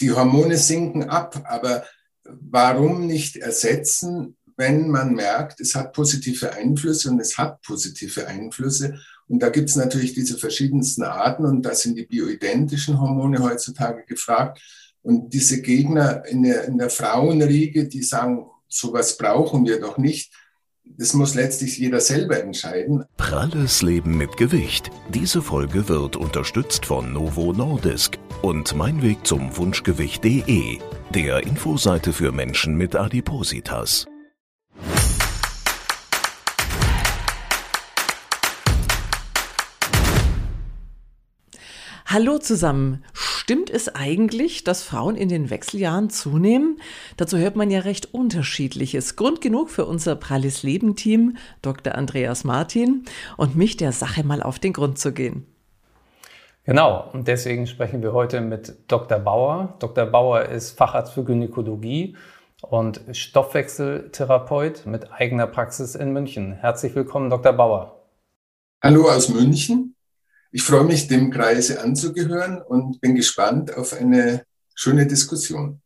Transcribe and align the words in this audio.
die 0.00 0.12
Hormone 0.12 0.56
sinken 0.56 1.04
ab, 1.04 1.42
aber 1.44 1.84
warum 2.24 3.06
nicht 3.06 3.36
ersetzen, 3.36 4.36
wenn 4.56 4.88
man 4.90 5.14
merkt, 5.14 5.60
es 5.60 5.74
hat 5.74 5.92
positive 5.92 6.52
Einflüsse 6.52 7.10
und 7.10 7.20
es 7.20 7.38
hat 7.38 7.62
positive 7.62 8.26
Einflüsse. 8.26 8.98
Und 9.28 9.40
da 9.40 9.50
gibt 9.50 9.68
es 9.70 9.76
natürlich 9.76 10.14
diese 10.14 10.36
verschiedensten 10.36 11.04
Arten 11.04 11.44
und 11.44 11.62
da 11.62 11.74
sind 11.74 11.96
die 11.96 12.06
bioidentischen 12.06 13.00
Hormone 13.00 13.38
heutzutage 13.40 14.04
gefragt. 14.04 14.60
Und 15.02 15.32
diese 15.32 15.62
Gegner 15.62 16.24
in 16.26 16.42
der, 16.42 16.64
in 16.64 16.76
der 16.76 16.90
Frauenriege, 16.90 17.86
die 17.86 18.02
sagen, 18.02 18.46
sowas 18.68 19.16
brauchen 19.16 19.64
wir 19.64 19.80
doch 19.80 19.96
nicht, 19.96 20.32
das 20.84 21.12
muss 21.12 21.34
letztlich 21.34 21.78
jeder 21.78 22.00
selber 22.00 22.42
entscheiden. 22.42 23.04
Pralles 23.16 23.82
Leben 23.82 24.16
mit 24.16 24.36
Gewicht. 24.36 24.90
Diese 25.14 25.42
Folge 25.42 25.88
wird 25.88 26.16
unterstützt 26.16 26.86
von 26.86 27.12
Novo 27.12 27.52
Nordisk 27.52 28.18
und 28.42 28.74
mein 28.76 29.02
Weg 29.02 29.26
zum 29.26 29.56
Wunschgewicht.de, 29.56 30.78
der 31.10 31.42
Infoseite 31.42 32.12
für 32.12 32.32
Menschen 32.32 32.76
mit 32.76 32.94
Adipositas. 32.94 34.06
Hallo 42.06 42.38
zusammen. 42.38 43.04
Stimmt 43.12 43.68
es 43.68 43.94
eigentlich, 43.94 44.64
dass 44.64 44.82
Frauen 44.82 45.14
in 45.14 45.28
den 45.28 45.50
Wechseljahren 45.50 46.08
zunehmen? 46.08 46.80
Dazu 47.18 47.36
hört 47.36 47.56
man 47.56 47.70
ja 47.70 47.80
recht 47.80 48.14
unterschiedliches. 48.14 49.16
Grund 49.16 49.40
genug 49.42 49.68
für 49.68 49.84
unser 49.84 50.16
Pralles 50.16 50.62
Leben 50.62 50.96
Team, 50.96 51.36
Dr. 51.60 51.94
Andreas 51.94 52.44
Martin 52.44 53.04
und 53.36 53.56
mich 53.56 53.76
der 53.76 53.92
Sache 53.92 54.24
mal 54.24 54.42
auf 54.42 54.58
den 54.58 54.72
Grund 54.72 54.98
zu 54.98 55.12
gehen. 55.12 55.46
Genau, 56.68 57.08
und 57.14 57.28
deswegen 57.28 57.66
sprechen 57.66 58.02
wir 58.02 58.12
heute 58.12 58.42
mit 58.42 58.76
Dr. 58.88 59.18
Bauer. 59.18 59.78
Dr. 59.78 60.04
Bauer 60.04 60.42
ist 60.42 60.72
Facharzt 60.72 61.14
für 61.14 61.24
Gynäkologie 61.24 62.14
und 62.60 63.00
Stoffwechseltherapeut 63.10 64.84
mit 64.84 65.10
eigener 65.10 65.46
Praxis 65.46 65.94
in 65.94 66.12
München. 66.12 66.52
Herzlich 66.52 66.94
willkommen, 66.94 67.30
Dr. 67.30 67.54
Bauer. 67.54 68.04
Hallo 68.82 69.08
aus 69.08 69.30
München. 69.30 69.94
Ich 70.50 70.62
freue 70.62 70.84
mich, 70.84 71.08
dem 71.08 71.30
Kreise 71.30 71.80
anzugehören 71.80 72.60
und 72.60 73.00
bin 73.00 73.14
gespannt 73.14 73.74
auf 73.74 73.94
eine 73.94 74.44
schöne 74.74 75.06
Diskussion. 75.06 75.80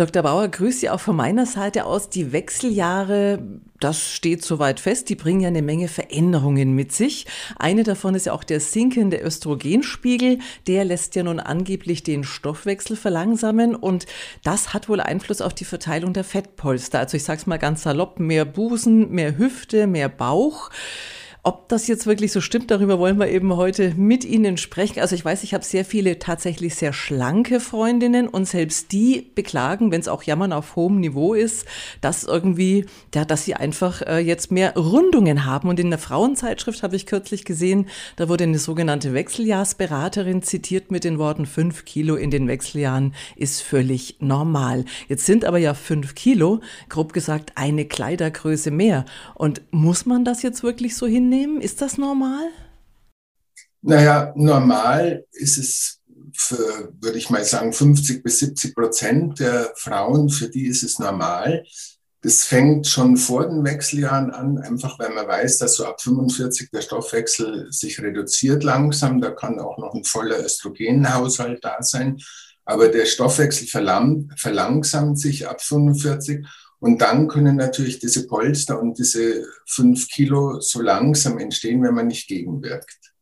Dr. 0.00 0.22
Bauer, 0.22 0.48
grüße 0.48 0.78
Sie 0.78 0.88
auch 0.88 1.00
von 1.00 1.14
meiner 1.14 1.44
Seite 1.44 1.84
aus. 1.84 2.08
Die 2.08 2.32
Wechseljahre, 2.32 3.38
das 3.80 4.10
steht 4.10 4.42
soweit 4.42 4.80
fest, 4.80 5.10
die 5.10 5.14
bringen 5.14 5.40
ja 5.40 5.48
eine 5.48 5.60
Menge 5.60 5.88
Veränderungen 5.88 6.74
mit 6.74 6.92
sich. 6.92 7.26
Eine 7.58 7.82
davon 7.82 8.14
ist 8.14 8.24
ja 8.24 8.32
auch 8.32 8.44
der 8.44 8.60
sinkende 8.60 9.18
Östrogenspiegel. 9.18 10.38
Der 10.66 10.86
lässt 10.86 11.16
ja 11.16 11.22
nun 11.22 11.38
angeblich 11.38 12.02
den 12.02 12.24
Stoffwechsel 12.24 12.96
verlangsamen 12.96 13.74
und 13.74 14.06
das 14.42 14.72
hat 14.72 14.88
wohl 14.88 15.00
Einfluss 15.00 15.42
auf 15.42 15.52
die 15.52 15.66
Verteilung 15.66 16.14
der 16.14 16.24
Fettpolster. 16.24 16.98
Also 16.98 17.18
ich 17.18 17.24
sage 17.24 17.40
es 17.40 17.46
mal 17.46 17.58
ganz 17.58 17.82
salopp, 17.82 18.18
mehr 18.18 18.46
Busen, 18.46 19.10
mehr 19.10 19.36
Hüfte, 19.36 19.86
mehr 19.86 20.08
Bauch. 20.08 20.70
Ob 21.42 21.70
das 21.70 21.86
jetzt 21.86 22.06
wirklich 22.06 22.32
so 22.32 22.42
stimmt, 22.42 22.70
darüber 22.70 22.98
wollen 22.98 23.18
wir 23.18 23.28
eben 23.28 23.56
heute 23.56 23.94
mit 23.96 24.26
Ihnen 24.26 24.58
sprechen. 24.58 25.00
Also 25.00 25.14
ich 25.14 25.24
weiß, 25.24 25.42
ich 25.42 25.54
habe 25.54 25.64
sehr 25.64 25.86
viele 25.86 26.18
tatsächlich 26.18 26.74
sehr 26.74 26.92
schlanke 26.92 27.60
Freundinnen 27.60 28.28
und 28.28 28.46
selbst 28.46 28.92
die 28.92 29.30
beklagen, 29.34 29.90
wenn 29.90 30.02
es 30.02 30.08
auch 30.08 30.22
Jammern 30.22 30.52
auf 30.52 30.76
hohem 30.76 31.00
Niveau 31.00 31.32
ist, 31.32 31.64
dass 32.02 32.24
irgendwie, 32.24 32.84
ja, 33.14 33.24
dass 33.24 33.46
sie 33.46 33.54
einfach 33.54 34.02
äh, 34.02 34.18
jetzt 34.18 34.52
mehr 34.52 34.74
Rundungen 34.76 35.46
haben. 35.46 35.70
Und 35.70 35.80
in 35.80 35.88
der 35.88 35.98
Frauenzeitschrift 35.98 36.82
habe 36.82 36.94
ich 36.94 37.06
kürzlich 37.06 37.46
gesehen, 37.46 37.86
da 38.16 38.28
wurde 38.28 38.44
eine 38.44 38.58
sogenannte 38.58 39.14
Wechseljahrsberaterin 39.14 40.42
zitiert 40.42 40.90
mit 40.90 41.04
den 41.04 41.18
Worten, 41.18 41.46
fünf 41.46 41.86
Kilo 41.86 42.16
in 42.16 42.30
den 42.30 42.48
Wechseljahren 42.48 43.14
ist 43.36 43.62
völlig 43.62 44.16
normal. 44.20 44.84
Jetzt 45.08 45.24
sind 45.24 45.46
aber 45.46 45.58
ja 45.58 45.72
fünf 45.72 46.14
Kilo, 46.14 46.60
grob 46.90 47.14
gesagt, 47.14 47.52
eine 47.54 47.86
Kleidergröße 47.86 48.70
mehr. 48.70 49.06
Und 49.34 49.62
muss 49.70 50.04
man 50.04 50.26
das 50.26 50.42
jetzt 50.42 50.62
wirklich 50.62 50.96
so 50.96 51.06
hin 51.06 51.29
nehmen? 51.30 51.62
Ist 51.62 51.80
das 51.80 51.96
normal? 51.96 52.48
Naja, 53.80 54.32
normal 54.36 55.24
ist 55.32 55.56
es 55.56 56.00
für, 56.34 56.92
würde 57.00 57.18
ich 57.18 57.30
mal 57.30 57.44
sagen, 57.44 57.72
50 57.72 58.22
bis 58.22 58.40
70 58.40 58.74
Prozent 58.74 59.40
der 59.40 59.72
Frauen, 59.76 60.28
für 60.28 60.48
die 60.48 60.66
ist 60.66 60.82
es 60.82 60.98
normal. 60.98 61.64
Das 62.22 62.44
fängt 62.44 62.86
schon 62.86 63.16
vor 63.16 63.48
den 63.48 63.64
Wechseljahren 63.64 64.30
an, 64.30 64.58
einfach 64.58 64.98
weil 64.98 65.14
man 65.14 65.26
weiß, 65.26 65.56
dass 65.58 65.76
so 65.76 65.86
ab 65.86 66.02
45 66.02 66.70
der 66.70 66.82
Stoffwechsel 66.82 67.72
sich 67.72 68.00
reduziert 68.02 68.62
langsam. 68.62 69.22
Da 69.22 69.30
kann 69.30 69.58
auch 69.58 69.78
noch 69.78 69.94
ein 69.94 70.04
voller 70.04 70.44
Östrogenhaushalt 70.44 71.64
da 71.64 71.78
sein. 71.80 72.18
Aber 72.66 72.88
der 72.88 73.06
Stoffwechsel 73.06 73.66
verlangsamt 73.66 75.18
sich 75.18 75.48
ab 75.48 75.62
45 75.62 76.46
und 76.80 77.02
dann 77.02 77.28
können 77.28 77.56
natürlich 77.56 77.98
diese 77.98 78.26
Polster 78.26 78.80
und 78.80 78.98
diese 78.98 79.44
fünf 79.66 80.08
Kilo 80.08 80.60
so 80.60 80.80
langsam 80.80 81.38
entstehen, 81.38 81.82
wenn 81.82 81.94
man 81.94 82.08
nicht 82.08 82.26
gegenwirkt. 82.26 83.12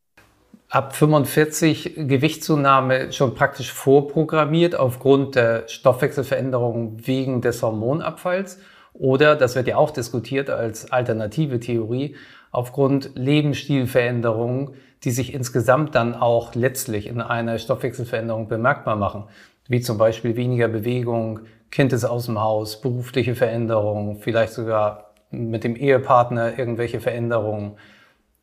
Ab 0.70 0.94
45 0.94 1.94
Gewichtszunahme 1.96 3.12
schon 3.12 3.34
praktisch 3.34 3.72
vorprogrammiert 3.72 4.74
aufgrund 4.76 5.34
der 5.34 5.66
Stoffwechselveränderung 5.66 7.06
wegen 7.06 7.40
des 7.40 7.62
Hormonabfalls 7.62 8.58
oder, 8.92 9.34
das 9.34 9.54
wird 9.54 9.68
ja 9.68 9.76
auch 9.76 9.90
diskutiert 9.90 10.50
als 10.50 10.90
alternative 10.92 11.58
Theorie, 11.60 12.16
aufgrund 12.50 13.12
Lebensstilveränderungen, 13.14 14.74
die 15.04 15.10
sich 15.10 15.32
insgesamt 15.32 15.94
dann 15.94 16.14
auch 16.14 16.54
letztlich 16.54 17.06
in 17.06 17.20
einer 17.20 17.58
Stoffwechselveränderung 17.58 18.48
bemerkbar 18.48 18.96
machen, 18.96 19.24
wie 19.68 19.80
zum 19.80 19.98
Beispiel 19.98 20.36
weniger 20.36 20.68
Bewegung, 20.68 21.40
Kind 21.70 21.92
ist 21.92 22.04
aus 22.04 22.26
dem 22.26 22.40
Haus, 22.40 22.80
berufliche 22.80 23.34
Veränderungen, 23.34 24.20
vielleicht 24.20 24.52
sogar 24.52 25.14
mit 25.30 25.64
dem 25.64 25.76
Ehepartner 25.76 26.58
irgendwelche 26.58 27.00
Veränderungen. 27.00 27.72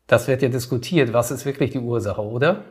Das 0.06 0.28
wird 0.28 0.42
ja 0.42 0.48
diskutiert. 0.48 1.12
Was 1.12 1.30
ist 1.30 1.44
wirklich 1.44 1.72
die 1.72 1.78
Ursache, 1.78 2.22
oder? 2.22 2.64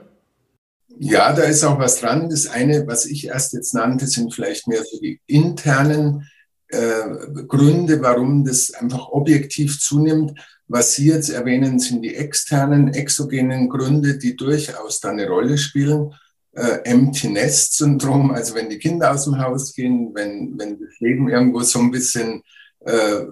Ja, 0.98 1.34
da 1.34 1.44
ist 1.44 1.64
auch 1.66 1.78
was 1.78 2.00
dran. 2.00 2.30
Das 2.30 2.48
eine, 2.48 2.88
was 2.88 3.06
ich 3.06 3.28
erst 3.28 3.54
jetzt 3.54 3.74
nannte, 3.74 4.08
sind 4.08 4.34
vielleicht 4.34 4.68
mehr 4.68 4.84
so 4.84 4.98
die 5.00 5.20
internen 5.28 6.30
äh, 6.70 7.44
Gründe, 7.48 8.02
warum 8.02 8.46
das 8.46 8.72
einfach 8.74 9.10
objektiv 9.10 9.80
zunimmt. 9.80 10.40
Was 10.68 10.94
Sie 10.94 11.10
jetzt 11.10 11.30
erwähnen, 11.30 11.80
sind 11.80 12.02
die 12.02 12.16
externen, 12.16 12.94
exogenen 12.94 13.70
Gründe, 13.70 14.18
die 14.18 14.38
durchaus 14.38 15.02
da 15.02 15.10
eine 15.10 15.28
Rolle 15.28 15.58
spielen 15.58 16.14
äh, 16.56 16.80
Empty 16.84 17.30
Nest 17.30 17.78
Syndrom, 17.78 18.32
also 18.32 18.56
wenn 18.56 18.70
die 18.70 18.80
Kinder 18.80 19.12
aus 19.12 19.26
dem 19.26 19.38
Haus 19.38 19.74
gehen, 19.74 20.12
wenn, 20.14 20.58
wenn 20.58 20.80
das 20.80 21.00
Leben 21.00 21.30
irgendwo 21.30 21.62
so 21.62 21.80
ein 21.80 21.92
bisschen 21.92 22.42
äh, 22.80 23.26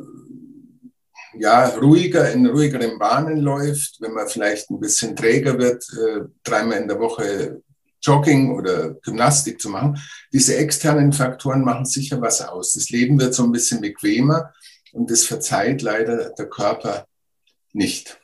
ja, 1.36 1.66
ruhiger, 1.70 2.32
in 2.32 2.46
ruhigeren 2.46 3.00
Bahnen 3.00 3.40
läuft, 3.40 4.00
wenn 4.02 4.14
man 4.14 4.28
vielleicht 4.28 4.70
ein 4.70 4.80
bisschen 4.80 5.16
träger 5.16 5.58
wird, 5.58 5.84
äh, 5.94 6.22
dreimal 6.44 6.80
in 6.80 6.88
der 6.88 7.00
Woche 7.00 7.62
Jogging 8.02 8.52
oder 8.52 8.96
Gymnastik 8.96 9.62
zu 9.62 9.70
machen. 9.70 9.98
Diese 10.34 10.58
externen 10.58 11.14
Faktoren 11.14 11.64
machen 11.64 11.86
sicher 11.86 12.20
was 12.22 12.42
aus. 12.42 12.74
Das 12.74 12.90
Leben 12.90 13.20
wird 13.20 13.34
so 13.34 13.44
ein 13.44 13.52
bisschen 13.52 13.80
bequemer 13.80 14.54
und 14.92 15.10
das 15.10 15.24
verzeiht 15.24 15.82
leider 15.82 16.32
der 16.32 16.50
Körper 16.50 17.08
nicht. 17.72 18.20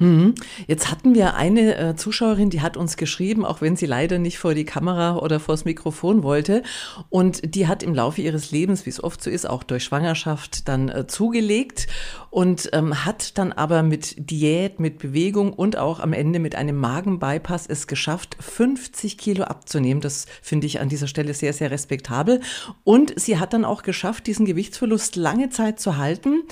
Mhm. 0.00 0.34
Jetzt 0.66 0.90
hatten 0.90 1.14
wir 1.14 1.34
eine 1.34 1.76
äh, 1.76 1.94
Zuschauerin, 1.94 2.48
die 2.48 2.62
hat 2.62 2.78
uns 2.78 2.96
geschrieben, 2.96 3.44
auch 3.44 3.60
wenn 3.60 3.76
sie 3.76 3.84
leider 3.84 4.18
nicht 4.18 4.38
vor 4.38 4.54
die 4.54 4.64
Kamera 4.64 5.18
oder 5.18 5.38
vors 5.38 5.66
Mikrofon 5.66 6.22
wollte. 6.22 6.62
Und 7.10 7.54
die 7.54 7.68
hat 7.68 7.82
im 7.82 7.94
Laufe 7.94 8.22
ihres 8.22 8.50
Lebens, 8.50 8.86
wie 8.86 8.90
es 8.90 9.04
oft 9.04 9.22
so 9.22 9.28
ist, 9.28 9.48
auch 9.48 9.62
durch 9.62 9.84
Schwangerschaft 9.84 10.68
dann 10.68 10.88
äh, 10.88 11.06
zugelegt 11.06 11.86
und 12.30 12.70
ähm, 12.72 13.04
hat 13.04 13.36
dann 13.36 13.52
aber 13.52 13.82
mit 13.82 14.30
Diät, 14.30 14.80
mit 14.80 14.98
Bewegung 14.98 15.52
und 15.52 15.76
auch 15.76 16.00
am 16.00 16.14
Ende 16.14 16.38
mit 16.38 16.54
einem 16.54 16.76
Magenbypass 16.76 17.66
es 17.66 17.86
geschafft, 17.86 18.38
50 18.40 19.18
Kilo 19.18 19.44
abzunehmen. 19.44 20.00
Das 20.00 20.24
finde 20.40 20.66
ich 20.66 20.80
an 20.80 20.88
dieser 20.88 21.08
Stelle 21.08 21.34
sehr, 21.34 21.52
sehr 21.52 21.70
respektabel. 21.70 22.40
Und 22.84 23.20
sie 23.20 23.38
hat 23.38 23.52
dann 23.52 23.66
auch 23.66 23.82
geschafft, 23.82 24.26
diesen 24.26 24.46
Gewichtsverlust 24.46 25.16
lange 25.16 25.50
Zeit 25.50 25.78
zu 25.78 25.98
halten 25.98 26.44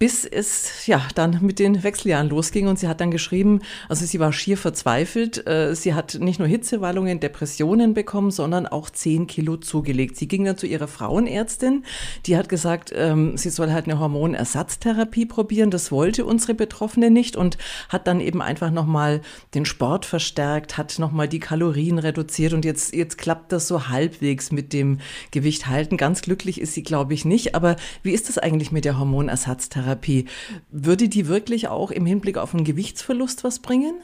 bis 0.00 0.24
es 0.24 0.86
ja 0.86 1.06
dann 1.14 1.40
mit 1.42 1.58
den 1.58 1.82
Wechseljahren 1.82 2.30
losging 2.30 2.68
und 2.68 2.78
sie 2.78 2.88
hat 2.88 3.02
dann 3.02 3.10
geschrieben, 3.10 3.60
also 3.86 4.06
sie 4.06 4.18
war 4.18 4.32
schier 4.32 4.56
verzweifelt. 4.56 5.46
Äh, 5.46 5.74
sie 5.76 5.92
hat 5.92 6.14
nicht 6.18 6.38
nur 6.38 6.48
Hitzewallungen, 6.48 7.20
Depressionen 7.20 7.92
bekommen, 7.92 8.30
sondern 8.30 8.66
auch 8.66 8.88
zehn 8.88 9.26
Kilo 9.26 9.58
zugelegt. 9.58 10.16
Sie 10.16 10.26
ging 10.26 10.46
dann 10.46 10.56
zu 10.56 10.66
ihrer 10.66 10.88
Frauenärztin, 10.88 11.84
die 12.24 12.38
hat 12.38 12.48
gesagt, 12.48 12.94
ähm, 12.96 13.36
sie 13.36 13.50
soll 13.50 13.72
halt 13.72 13.84
eine 13.84 13.98
Hormonersatztherapie 13.98 15.26
probieren. 15.26 15.70
Das 15.70 15.92
wollte 15.92 16.24
unsere 16.24 16.54
Betroffene 16.54 17.10
nicht 17.10 17.36
und 17.36 17.58
hat 17.90 18.06
dann 18.06 18.20
eben 18.20 18.40
einfach 18.40 18.70
nochmal 18.70 19.20
den 19.52 19.66
Sport 19.66 20.06
verstärkt, 20.06 20.78
hat 20.78 20.98
nochmal 20.98 21.28
die 21.28 21.40
Kalorien 21.40 21.98
reduziert 21.98 22.54
und 22.54 22.64
jetzt, 22.64 22.94
jetzt 22.94 23.18
klappt 23.18 23.52
das 23.52 23.68
so 23.68 23.88
halbwegs 23.88 24.50
mit 24.50 24.72
dem 24.72 25.00
Gewicht 25.30 25.66
halten. 25.66 25.98
Ganz 25.98 26.22
glücklich 26.22 26.58
ist 26.58 26.72
sie, 26.72 26.82
glaube 26.82 27.12
ich, 27.12 27.26
nicht. 27.26 27.54
Aber 27.54 27.76
wie 28.02 28.12
ist 28.12 28.30
das 28.30 28.38
eigentlich 28.38 28.72
mit 28.72 28.86
der 28.86 28.98
Hormonersatztherapie? 28.98 29.89
Therapie. 29.90 30.26
Würde 30.70 31.08
die 31.08 31.28
wirklich 31.28 31.68
auch 31.68 31.90
im 31.90 32.06
Hinblick 32.06 32.38
auf 32.38 32.54
einen 32.54 32.64
Gewichtsverlust 32.64 33.44
was 33.44 33.58
bringen? 33.58 34.00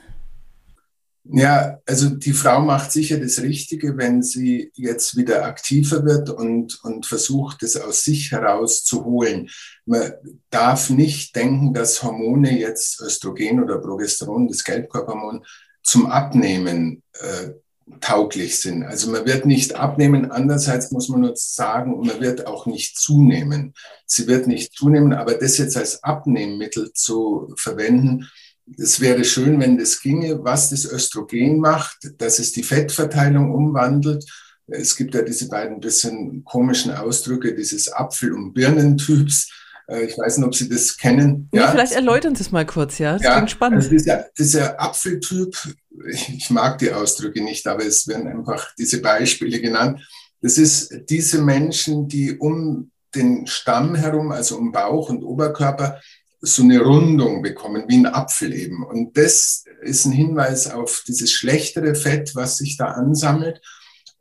Ja, 1.29 1.81
also 1.87 2.11
die 2.11 2.33
Frau 2.33 2.61
macht 2.61 2.93
sicher 2.93 3.19
das 3.19 3.41
Richtige, 3.41 3.97
wenn 3.97 4.23
sie 4.23 4.71
jetzt 4.75 5.17
wieder 5.17 5.45
aktiver 5.45 6.05
wird 6.05 6.31
und, 6.31 6.79
und 6.85 7.05
versucht, 7.05 7.65
es 7.65 7.77
aus 7.77 8.03
sich 8.03 8.31
heraus 8.31 8.85
zu 8.85 9.05
holen. 9.05 9.49
Man 9.87 10.13
darf 10.51 10.89
nicht 10.89 11.35
denken, 11.35 11.75
dass 11.75 12.05
Hormone 12.05 12.57
jetzt 12.57 13.01
Östrogen 13.01 13.61
oder 13.61 13.79
Progesteron, 13.79 14.47
das 14.47 14.63
Gelbkörperhormon, 14.63 15.45
zum 15.83 16.07
Abnehmen 16.07 17.03
äh, 17.15 17.51
tauglich 18.01 18.59
sind. 18.59 18.83
Also 18.83 19.11
man 19.11 19.27
wird 19.27 19.47
nicht 19.47 19.77
abnehmen, 19.77 20.31
andererseits 20.31 20.91
muss 20.91 21.09
man 21.09 21.21
nur 21.21 21.37
sagen, 21.37 22.01
man 22.01 22.21
wird 22.21 22.47
auch 22.47 22.67
nicht 22.67 22.99
zunehmen. 22.99 23.75
Sie 24.07 24.27
wird 24.27 24.49
nicht 24.49 24.73
zunehmen, 24.73 25.13
aber 25.13 25.35
das 25.35 25.59
jetzt 25.59 25.77
als 25.77 26.03
Abnehmmittel 26.03 26.93
zu 26.93 27.55
verwenden, 27.57 28.29
es 28.77 29.01
wäre 29.01 29.25
schön, 29.25 29.61
wenn 29.61 29.79
das 29.79 30.01
ginge, 30.01 30.43
was 30.43 30.71
das 30.71 30.85
Östrogen 30.85 31.61
macht, 31.61 31.99
dass 32.19 32.41
es 32.41 32.53
die 32.53 32.65
Fettverteilung 32.65 33.55
umwandelt. 33.55 34.25
Es 34.67 34.97
gibt 34.97 35.15
ja 35.15 35.23
diese 35.23 35.49
beiden 35.49 35.79
bisschen 35.79 36.45
komischen 36.45 36.91
Ausdrücke 36.91 37.55
dieses 37.55 37.93
Apfel- 37.93 38.33
und 38.33 38.53
Birnentyps. 38.53 39.49
Äh, 39.89 40.05
ich 40.05 40.19
weiß 40.19 40.39
nicht, 40.39 40.47
ob 40.47 40.55
Sie 40.55 40.69
das 40.69 40.97
kennen. 40.97 41.49
Ja, 41.53 41.63
ja 41.63 41.71
vielleicht 41.71 41.93
erläutern 41.93 42.35
Sie 42.35 42.43
es 42.43 42.53
mal 42.53 42.67
kurz, 42.67 42.99
ja. 42.99 43.15
Das 43.15 43.23
ja, 43.23 43.35
klingt 43.35 43.51
spannend. 43.51 43.79
Also 43.79 43.91
dieser, 43.91 44.27
dieser 44.39 44.81
Apfeltyp, 44.81 45.57
ich 46.09 46.51
mag 46.51 46.79
die 46.79 46.93
Ausdrücke 46.93 47.43
nicht, 47.43 47.67
aber 47.67 47.85
es 47.85 48.07
werden 48.07 48.27
einfach 48.27 48.75
diese 48.79 49.01
Beispiele 49.01 49.61
genannt. 49.61 50.01
Das 50.43 50.59
ist 50.59 50.93
diese 51.09 51.41
Menschen, 51.41 52.09
die 52.09 52.37
um 52.37 52.91
den 53.15 53.47
Stamm 53.47 53.95
herum, 53.95 54.33
also 54.33 54.59
um 54.59 54.73
Bauch 54.73 55.09
und 55.09 55.25
Oberkörper, 55.25 56.01
so 56.41 56.63
eine 56.63 56.81
Rundung 56.81 57.43
bekommen, 57.43 57.85
wie 57.89 57.97
ein 57.97 58.07
Apfel 58.07 58.53
eben. 58.53 58.85
Und 58.85 59.17
das 59.17 59.65
ist 59.83 60.05
ein 60.05 60.13
Hinweis 60.13 60.71
auf 60.71 61.03
dieses 61.07 61.33
schlechtere 61.33 61.95
Fett, 61.95 62.35
was 62.35 62.59
sich 62.59 62.77
da 62.77 62.87
ansammelt. 62.87 63.61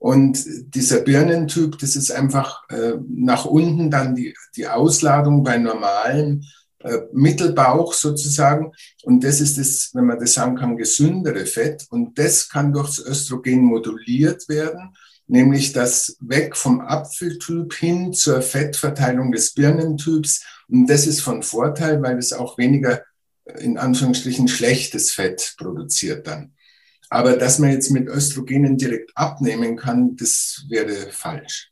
Und 0.06 0.46
dieser 0.76 1.00
Birnentyp, 1.00 1.80
das 1.80 1.96
ist 1.96 2.12
einfach 2.12 2.70
äh, 2.70 2.94
nach 3.10 3.46
unten 3.46 3.90
dann 3.90 4.14
die, 4.14 4.36
die 4.56 4.68
Ausladung 4.68 5.44
bei 5.44 5.58
normalem 5.58 6.44
äh, 6.78 7.00
Mittelbauch 7.12 7.92
sozusagen. 7.92 8.72
Und 9.02 9.24
das 9.24 9.42
ist 9.42 9.58
das, 9.58 9.90
wenn 9.96 10.06
man 10.06 10.20
das 10.20 10.34
sagen 10.34 10.58
kann, 10.58 10.78
gesündere 10.78 11.48
Fett. 11.48 11.88
Und 11.90 12.20
das 12.20 12.50
kann 12.50 12.72
durchs 12.72 13.00
Östrogen 13.00 13.64
moduliert 13.64 14.48
werden, 14.48 14.96
nämlich 15.26 15.74
das 15.74 16.16
weg 16.20 16.56
vom 16.56 16.82
Apfeltyp 16.82 17.74
hin 17.74 18.14
zur 18.14 18.44
Fettverteilung 18.44 19.32
des 19.32 19.56
Birnentyps 19.56 20.46
und 20.68 20.88
das 20.88 21.08
ist 21.08 21.22
von 21.22 21.42
Vorteil, 21.42 22.02
weil 22.04 22.20
es 22.20 22.32
auch 22.32 22.60
weniger 22.60 23.04
in 23.58 23.78
Anführungsstrichen 23.78 24.48
schlechtes 24.48 25.14
Fett 25.14 25.56
produziert 25.58 26.28
dann. 26.28 26.55
Aber 27.16 27.38
dass 27.38 27.60
man 27.60 27.72
jetzt 27.72 27.92
mit 27.92 28.10
Östrogenen 28.10 28.76
direkt 28.76 29.10
abnehmen 29.16 29.78
kann, 29.78 30.18
das 30.18 30.66
wäre 30.68 30.92
falsch. 31.12 31.72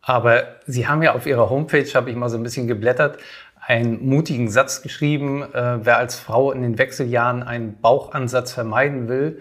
Aber 0.00 0.60
Sie 0.68 0.86
haben 0.86 1.02
ja 1.02 1.16
auf 1.16 1.26
Ihrer 1.26 1.50
Homepage, 1.50 1.84
habe 1.94 2.10
ich 2.10 2.16
mal 2.16 2.28
so 2.28 2.36
ein 2.36 2.44
bisschen 2.44 2.68
geblättert, 2.68 3.18
einen 3.56 4.06
mutigen 4.06 4.48
Satz 4.48 4.80
geschrieben, 4.80 5.42
äh, 5.42 5.84
wer 5.84 5.96
als 5.96 6.14
Frau 6.14 6.52
in 6.52 6.62
den 6.62 6.78
Wechseljahren 6.78 7.42
einen 7.42 7.80
Bauchansatz 7.80 8.52
vermeiden 8.52 9.08
will, 9.08 9.40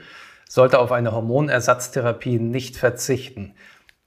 sollte 0.49 0.79
auf 0.79 0.91
eine 0.91 1.11
Hormonersatztherapie 1.11 2.39
nicht 2.39 2.75
verzichten. 2.75 3.53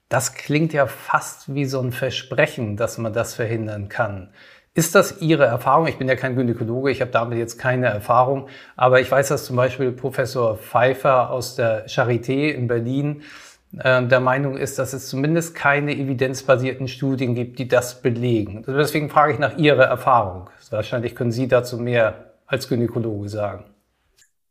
Das 0.08 0.34
klingt 0.34 0.72
ja 0.72 0.88
fast 0.88 1.54
wie 1.54 1.66
so 1.66 1.80
ein 1.80 1.92
Versprechen, 1.92 2.76
dass 2.76 2.98
man 2.98 3.12
das 3.12 3.34
verhindern 3.34 3.88
kann. 3.88 4.30
Ist 4.76 4.96
das 4.96 5.20
Ihre 5.20 5.44
Erfahrung? 5.44 5.86
Ich 5.86 5.98
bin 5.98 6.08
ja 6.08 6.16
kein 6.16 6.34
Gynäkologe, 6.34 6.90
ich 6.90 7.00
habe 7.00 7.12
damit 7.12 7.38
jetzt 7.38 7.58
keine 7.58 7.86
Erfahrung, 7.86 8.48
aber 8.74 9.00
ich 9.00 9.08
weiß, 9.08 9.28
dass 9.28 9.44
zum 9.44 9.54
Beispiel 9.54 9.92
Professor 9.92 10.56
Pfeiffer 10.56 11.30
aus 11.30 11.54
der 11.54 11.86
Charité 11.86 12.48
in 12.48 12.66
Berlin 12.66 13.22
äh, 13.78 14.04
der 14.04 14.18
Meinung 14.18 14.56
ist, 14.56 14.80
dass 14.80 14.92
es 14.92 15.08
zumindest 15.08 15.54
keine 15.54 15.96
evidenzbasierten 15.96 16.88
Studien 16.88 17.36
gibt, 17.36 17.60
die 17.60 17.68
das 17.68 18.02
belegen. 18.02 18.64
Deswegen 18.66 19.10
frage 19.10 19.34
ich 19.34 19.38
nach 19.38 19.56
Ihrer 19.56 19.84
Erfahrung. 19.84 20.50
Wahrscheinlich 20.70 21.14
können 21.14 21.30
Sie 21.30 21.46
dazu 21.46 21.78
mehr 21.78 22.32
als 22.46 22.68
Gynäkologe 22.68 23.28
sagen. 23.28 23.66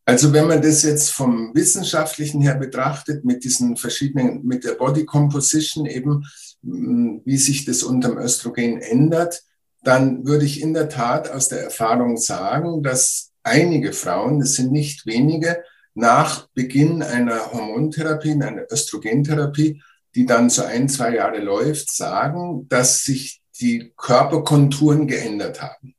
Also 0.06 0.31
wenn 0.31 0.48
man 0.48 0.62
das 0.62 0.84
jetzt 0.84 1.12
vom 1.12 1.54
wissenschaftlichen 1.54 2.42
her 2.42 2.56
betrachtet, 2.56 3.25
mit 3.25 3.44
diesen 3.44 3.75
verschiedenen, 3.75 4.46
mit 4.46 4.64
der 4.64 4.75
Body 4.75 5.06
Composition 5.06 5.86
eben, 5.86 6.25
wie 6.62 7.38
sich 7.38 7.66
das 7.66 7.84
unterm 7.84 8.18
Östrogen 8.18 8.80
ändert, 8.80 9.44
dann 9.84 10.26
würde 10.26 10.46
ich 10.46 10.62
in 10.62 10.74
der 10.74 10.90
Tat 10.90 11.30
aus 11.30 11.50
der 11.50 11.64
Erfahrung 11.64 12.18
sagen, 12.18 12.84
dass 12.84 13.32
einige 13.44 13.94
Frauen, 13.94 14.40
das 14.40 14.54
sind 14.54 14.72
nicht 14.72 15.06
wenige, 15.06 15.64
nach 15.94 16.48
Beginn 16.54 17.04
einer 17.04 17.52
Hormontherapie, 17.52 18.32
einer 18.32 18.72
Östrogentherapie, 18.72 19.82
die 20.16 20.26
dann 20.26 20.50
so 20.50 20.64
ein, 20.64 20.90
zwei 20.90 21.16
Jahre 21.16 21.40
läuft, 21.40 21.92
sagen, 21.92 22.68
dass 22.70 23.04
sich 23.04 23.42
die 23.60 23.94
Körperkonturen 23.98 25.08
geändert 25.08 25.62
haben. 25.62 25.96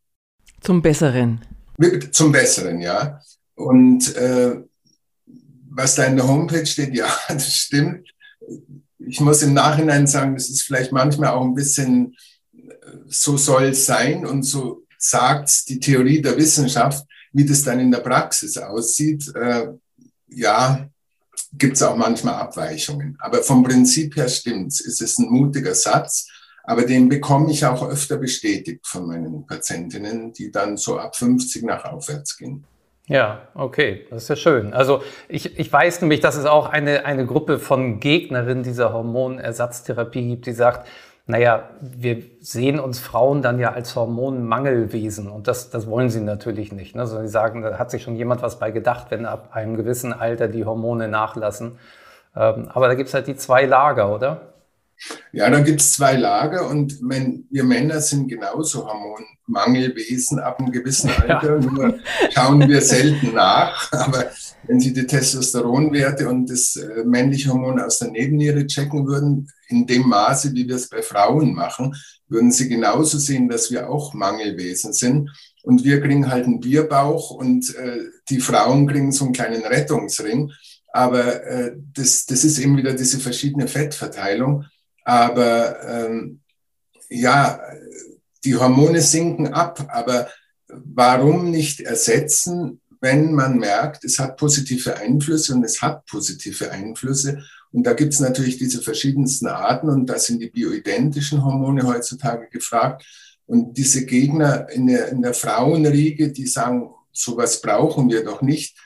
Zum 0.60 0.82
Besseren. 0.82 1.40
Zum 2.10 2.32
Besseren, 2.32 2.80
ja. 2.80 3.20
Und 3.54 4.16
äh, 4.16 4.56
was 5.70 5.94
da 5.96 6.04
in 6.04 6.16
der 6.16 6.26
Homepage 6.26 6.66
steht, 6.66 6.94
ja, 6.94 7.08
das 7.28 7.52
stimmt. 7.54 8.08
Ich 8.98 9.20
muss 9.20 9.42
im 9.42 9.52
Nachhinein 9.52 10.06
sagen, 10.06 10.34
das 10.34 10.48
ist 10.48 10.62
vielleicht 10.62 10.92
manchmal 10.92 11.30
auch 11.30 11.44
ein 11.44 11.54
bisschen 11.54 12.16
so 13.06 13.36
soll 13.36 13.64
es 13.64 13.86
sein 13.86 14.26
und 14.26 14.42
so 14.42 14.84
sagt 14.98 15.68
die 15.68 15.80
Theorie 15.80 16.22
der 16.22 16.36
Wissenschaft, 16.36 17.06
wie 17.32 17.44
das 17.44 17.62
dann 17.62 17.80
in 17.80 17.90
der 17.90 17.98
Praxis 17.98 18.56
aussieht. 18.56 19.30
Äh, 19.34 19.68
ja, 20.28 20.88
gibt 21.52 21.76
es 21.76 21.82
auch 21.82 21.96
manchmal 21.96 22.34
Abweichungen. 22.34 23.16
Aber 23.20 23.42
vom 23.42 23.62
Prinzip 23.62 24.16
her 24.16 24.28
stimmt's. 24.28 24.84
Es 24.84 25.00
ist 25.00 25.18
ein 25.18 25.30
mutiger 25.30 25.74
Satz, 25.74 26.28
aber 26.64 26.84
den 26.84 27.08
bekomme 27.08 27.50
ich 27.50 27.64
auch 27.64 27.86
öfter 27.88 28.16
bestätigt 28.16 28.86
von 28.86 29.06
meinen 29.06 29.46
Patientinnen, 29.46 30.32
die 30.32 30.50
dann 30.50 30.76
so 30.76 30.98
ab 30.98 31.16
50 31.16 31.64
nach 31.64 31.84
aufwärts 31.84 32.36
gehen. 32.36 32.64
Ja, 33.06 33.48
okay, 33.54 34.06
das 34.08 34.22
ist 34.22 34.28
ja 34.30 34.36
schön. 34.36 34.72
Also 34.72 35.02
ich, 35.28 35.58
ich 35.58 35.70
weiß 35.70 36.00
nämlich, 36.00 36.20
dass 36.20 36.36
es 36.36 36.46
auch 36.46 36.70
eine, 36.70 37.04
eine 37.04 37.26
Gruppe 37.26 37.58
von 37.58 38.00
Gegnerinnen 38.00 38.62
dieser 38.62 38.94
Hormonersatztherapie 38.94 40.26
gibt, 40.26 40.46
die 40.46 40.52
sagt, 40.52 40.88
naja, 41.26 41.70
wir 41.80 42.22
sehen 42.40 42.78
uns 42.78 42.98
Frauen 42.98 43.40
dann 43.40 43.58
ja 43.58 43.72
als 43.72 43.96
Hormonmangelwesen 43.96 45.30
und 45.30 45.48
das, 45.48 45.70
das 45.70 45.86
wollen 45.86 46.10
sie 46.10 46.20
natürlich 46.20 46.70
nicht. 46.70 46.94
Ne? 46.94 47.06
Sondern 47.06 47.26
sie 47.26 47.32
sagen, 47.32 47.62
da 47.62 47.78
hat 47.78 47.90
sich 47.90 48.02
schon 48.02 48.16
jemand 48.16 48.42
was 48.42 48.58
bei 48.58 48.70
gedacht, 48.70 49.06
wenn 49.10 49.24
ab 49.24 49.50
einem 49.52 49.76
gewissen 49.76 50.12
Alter 50.12 50.48
die 50.48 50.66
Hormone 50.66 51.08
nachlassen. 51.08 51.78
Ähm, 52.36 52.68
aber 52.72 52.88
da 52.88 52.94
gibt 52.94 53.08
es 53.08 53.14
halt 53.14 53.26
die 53.26 53.36
zwei 53.36 53.64
Lager, 53.64 54.14
oder? 54.14 54.53
Ja, 55.32 55.50
da 55.50 55.60
gibt 55.60 55.80
es 55.80 55.92
zwei 55.92 56.14
Lager 56.14 56.68
und 56.68 56.98
wenn, 57.02 57.46
wir 57.50 57.64
Männer 57.64 58.00
sind 58.00 58.28
genauso 58.28 58.86
Hormonmangelwesen 58.86 60.38
ab 60.38 60.60
einem 60.60 60.72
gewissen 60.72 61.10
Alter, 61.10 61.60
ja. 61.60 61.70
nur 61.70 61.98
schauen 62.30 62.68
wir 62.68 62.80
selten 62.80 63.34
nach. 63.34 63.92
Aber 63.92 64.30
wenn 64.66 64.80
Sie 64.80 64.92
die 64.92 65.06
Testosteronwerte 65.06 66.28
und 66.28 66.48
das 66.48 66.76
äh, 66.76 67.04
männliche 67.04 67.50
Hormon 67.50 67.80
aus 67.80 67.98
der 67.98 68.10
Nebenniere 68.10 68.66
checken 68.66 69.06
würden, 69.06 69.50
in 69.68 69.86
dem 69.86 70.08
Maße, 70.08 70.52
wie 70.54 70.68
wir 70.68 70.76
es 70.76 70.88
bei 70.88 71.02
Frauen 71.02 71.54
machen, 71.54 71.94
würden 72.28 72.52
Sie 72.52 72.68
genauso 72.68 73.18
sehen, 73.18 73.48
dass 73.48 73.70
wir 73.70 73.90
auch 73.90 74.14
Mangelwesen 74.14 74.92
sind. 74.92 75.30
Und 75.62 75.84
wir 75.84 76.00
kriegen 76.00 76.30
halt 76.30 76.44
einen 76.44 76.60
Bierbauch 76.60 77.30
und 77.30 77.74
äh, 77.76 77.98
die 78.28 78.40
Frauen 78.40 78.86
kriegen 78.86 79.12
so 79.12 79.24
einen 79.24 79.34
kleinen 79.34 79.64
Rettungsring. 79.64 80.52
Aber 80.92 81.42
äh, 81.44 81.72
das, 81.92 82.26
das 82.26 82.44
ist 82.44 82.58
eben 82.58 82.76
wieder 82.76 82.92
diese 82.92 83.18
verschiedene 83.18 83.66
Fettverteilung. 83.66 84.66
Aber 85.04 85.82
ähm, 85.86 86.40
ja, 87.08 87.60
die 88.44 88.56
Hormone 88.56 89.00
sinken 89.00 89.48
ab, 89.48 89.86
aber 89.88 90.28
warum 90.68 91.50
nicht 91.50 91.80
ersetzen, 91.80 92.80
wenn 93.00 93.34
man 93.34 93.58
merkt, 93.58 94.04
es 94.04 94.18
hat 94.18 94.38
positive 94.38 94.96
Einflüsse 94.96 95.54
und 95.54 95.62
es 95.62 95.82
hat 95.82 96.06
positive 96.06 96.70
Einflüsse. 96.70 97.44
Und 97.70 97.86
da 97.86 97.92
gibt 97.92 98.14
es 98.14 98.20
natürlich 98.20 98.56
diese 98.56 98.80
verschiedensten 98.80 99.46
Arten 99.46 99.90
und 99.90 100.06
da 100.06 100.18
sind 100.18 100.40
die 100.40 100.48
bioidentischen 100.48 101.44
Hormone 101.44 101.82
heutzutage 101.82 102.48
gefragt. 102.48 103.04
Und 103.46 103.76
diese 103.76 104.06
Gegner 104.06 104.70
in 104.70 104.86
der, 104.86 105.08
in 105.08 105.20
der 105.20 105.34
Frauenriege, 105.34 106.32
die 106.32 106.46
sagen, 106.46 106.94
sowas 107.12 107.60
brauchen 107.60 108.08
wir 108.08 108.24
doch 108.24 108.40
nicht, 108.40 108.78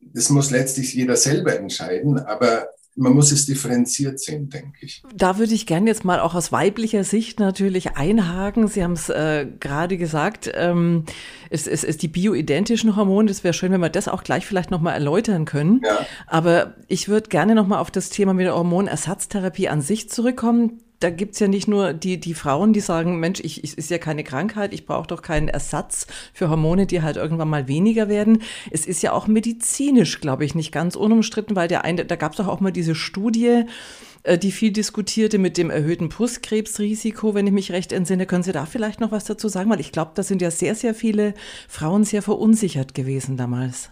das 0.00 0.30
muss 0.30 0.50
letztlich 0.50 0.94
jeder 0.94 1.16
selber 1.16 1.58
entscheiden. 1.58 2.18
Aber 2.18 2.68
man 2.96 3.12
muss 3.12 3.30
es 3.30 3.44
differenziert 3.44 4.18
sehen, 4.18 4.48
denke 4.48 4.78
ich. 4.80 5.02
Da 5.14 5.38
würde 5.38 5.52
ich 5.52 5.66
gerne 5.66 5.88
jetzt 5.88 6.04
mal 6.04 6.18
auch 6.18 6.34
aus 6.34 6.50
weiblicher 6.50 7.04
Sicht 7.04 7.38
natürlich 7.38 7.96
einhaken. 7.96 8.68
Sie 8.68 8.82
haben 8.82 8.92
es 8.92 9.10
äh, 9.10 9.46
gerade 9.60 9.98
gesagt, 9.98 10.50
ähm, 10.54 11.04
es, 11.50 11.66
es 11.66 11.84
ist 11.84 12.02
die 12.02 12.08
bioidentischen 12.08 12.96
Hormone. 12.96 13.28
Das 13.28 13.44
wäre 13.44 13.52
schön, 13.52 13.70
wenn 13.72 13.82
wir 13.82 13.90
das 13.90 14.08
auch 14.08 14.24
gleich 14.24 14.46
vielleicht 14.46 14.70
nochmal 14.70 14.94
erläutern 14.94 15.44
können. 15.44 15.82
Ja. 15.84 16.06
Aber 16.26 16.74
ich 16.88 17.08
würde 17.08 17.28
gerne 17.28 17.54
nochmal 17.54 17.80
auf 17.80 17.90
das 17.90 18.08
Thema 18.08 18.32
mit 18.32 18.46
der 18.46 18.54
Hormonersatztherapie 18.54 19.68
an 19.68 19.82
sich 19.82 20.08
zurückkommen. 20.08 20.80
Da 21.00 21.10
gibt's 21.10 21.38
ja 21.38 21.48
nicht 21.48 21.68
nur 21.68 21.92
die, 21.92 22.18
die 22.18 22.34
Frauen, 22.34 22.72
die 22.72 22.80
sagen, 22.80 23.20
Mensch, 23.20 23.40
ich, 23.40 23.62
ich 23.64 23.76
ist 23.76 23.90
ja 23.90 23.98
keine 23.98 24.24
Krankheit, 24.24 24.72
ich 24.72 24.86
brauche 24.86 25.06
doch 25.06 25.22
keinen 25.22 25.48
Ersatz 25.48 26.06
für 26.32 26.48
Hormone, 26.48 26.86
die 26.86 27.02
halt 27.02 27.16
irgendwann 27.16 27.48
mal 27.48 27.68
weniger 27.68 28.08
werden. 28.08 28.42
Es 28.70 28.86
ist 28.86 29.02
ja 29.02 29.12
auch 29.12 29.26
medizinisch, 29.26 30.20
glaube 30.20 30.44
ich, 30.44 30.54
nicht 30.54 30.72
ganz 30.72 30.96
unumstritten, 30.96 31.54
weil 31.56 31.68
der 31.68 31.84
eine, 31.84 32.04
da 32.04 32.16
gab's 32.16 32.38
doch 32.38 32.48
auch 32.48 32.60
mal 32.60 32.72
diese 32.72 32.94
Studie, 32.94 33.64
äh, 34.22 34.38
die 34.38 34.52
viel 34.52 34.72
diskutierte 34.72 35.38
mit 35.38 35.58
dem 35.58 35.70
erhöhten 35.70 36.08
Brustkrebsrisiko, 36.08 37.34
wenn 37.34 37.46
ich 37.46 37.52
mich 37.52 37.72
recht 37.72 37.92
entsinne. 37.92 38.26
Können 38.26 38.42
Sie 38.42 38.52
da 38.52 38.64
vielleicht 38.64 39.00
noch 39.00 39.12
was 39.12 39.24
dazu 39.24 39.48
sagen? 39.48 39.70
Weil 39.70 39.80
ich 39.80 39.92
glaube, 39.92 40.12
da 40.14 40.22
sind 40.22 40.40
ja 40.40 40.50
sehr, 40.50 40.74
sehr 40.74 40.94
viele 40.94 41.34
Frauen 41.68 42.04
sehr 42.04 42.22
verunsichert 42.22 42.94
gewesen 42.94 43.36
damals. 43.36 43.90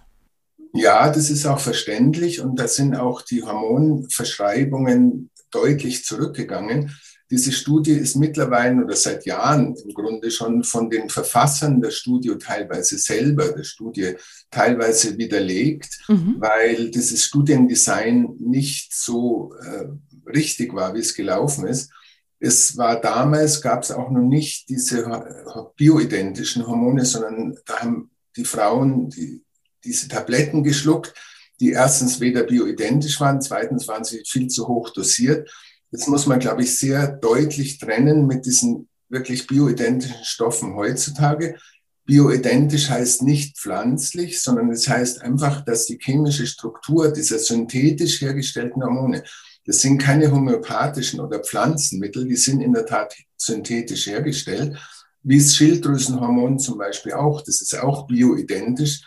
Ja, 0.72 1.12
das 1.12 1.30
ist 1.30 1.46
auch 1.46 1.60
verständlich 1.60 2.40
und 2.40 2.58
da 2.58 2.66
sind 2.66 2.96
auch 2.96 3.22
die 3.22 3.44
Hormonverschreibungen 3.44 5.30
deutlich 5.54 6.04
zurückgegangen. 6.04 6.90
Diese 7.30 7.52
Studie 7.52 7.92
ist 7.92 8.16
mittlerweile 8.16 8.84
oder 8.84 8.96
seit 8.96 9.24
Jahren 9.24 9.74
im 9.76 9.94
Grunde 9.94 10.30
schon 10.30 10.62
von 10.62 10.90
den 10.90 11.08
Verfassern 11.08 11.80
der 11.80 11.90
Studie 11.90 12.36
teilweise 12.38 12.98
selber 12.98 13.52
der 13.52 13.64
Studie 13.64 14.14
teilweise 14.50 15.16
widerlegt, 15.16 15.98
mhm. 16.08 16.36
weil 16.38 16.90
dieses 16.90 17.24
Studiendesign 17.24 18.36
nicht 18.40 18.94
so 18.94 19.54
äh, 19.60 19.86
richtig 20.30 20.74
war, 20.74 20.94
wie 20.94 21.00
es 21.00 21.14
gelaufen 21.14 21.66
ist. 21.66 21.90
Es 22.38 22.76
war 22.76 23.00
damals, 23.00 23.62
gab 23.62 23.82
es 23.82 23.90
auch 23.90 24.10
noch 24.10 24.20
nicht 24.20 24.68
diese 24.68 25.70
bioidentischen 25.76 26.66
Hormone, 26.66 27.06
sondern 27.06 27.56
da 27.64 27.80
haben 27.80 28.10
die 28.36 28.44
Frauen 28.44 29.08
die 29.08 29.44
diese 29.84 30.08
Tabletten 30.08 30.62
geschluckt, 30.62 31.14
die 31.60 31.70
erstens 31.70 32.20
weder 32.20 32.42
bioidentisch 32.42 33.20
waren, 33.20 33.40
zweitens 33.40 33.86
waren 33.88 34.04
sie 34.04 34.22
viel 34.26 34.48
zu 34.48 34.66
hoch 34.66 34.90
dosiert. 34.90 35.50
Das 35.90 36.06
muss 36.06 36.26
man, 36.26 36.40
glaube 36.40 36.62
ich, 36.62 36.76
sehr 36.76 37.06
deutlich 37.08 37.78
trennen 37.78 38.26
mit 38.26 38.46
diesen 38.46 38.88
wirklich 39.08 39.46
bioidentischen 39.46 40.24
Stoffen 40.24 40.74
heutzutage. 40.74 41.56
Bioidentisch 42.04 42.90
heißt 42.90 43.22
nicht 43.22 43.56
pflanzlich, 43.56 44.42
sondern 44.42 44.70
es 44.70 44.88
heißt 44.88 45.22
einfach, 45.22 45.64
dass 45.64 45.86
die 45.86 45.98
chemische 45.98 46.46
Struktur 46.46 47.12
dieser 47.12 47.38
synthetisch 47.38 48.20
hergestellten 48.20 48.82
Hormone, 48.82 49.22
das 49.64 49.80
sind 49.80 49.98
keine 49.98 50.30
homöopathischen 50.30 51.20
oder 51.20 51.38
Pflanzenmittel, 51.38 52.26
die 52.26 52.36
sind 52.36 52.60
in 52.60 52.74
der 52.74 52.84
Tat 52.84 53.14
synthetisch 53.36 54.06
hergestellt, 54.06 54.76
wie 55.22 55.38
das 55.38 55.56
Schilddrüsenhormon 55.56 56.58
zum 56.58 56.76
Beispiel 56.76 57.14
auch, 57.14 57.40
das 57.40 57.62
ist 57.62 57.74
auch 57.78 58.06
bioidentisch. 58.06 59.02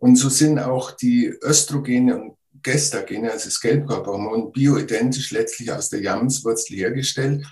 Und 0.00 0.16
so 0.16 0.28
sind 0.28 0.58
auch 0.58 0.92
die 0.92 1.32
Östrogene 1.42 2.20
und 2.20 2.36
Gestagene, 2.62 3.30
also 3.30 3.46
das 3.46 3.60
Gelbkörperhormon, 3.60 4.52
bioidentisch 4.52 5.30
letztlich 5.30 5.72
aus 5.72 5.88
der 5.88 6.00
Jamswurzel 6.00 6.76
hergestellt. 6.76 7.46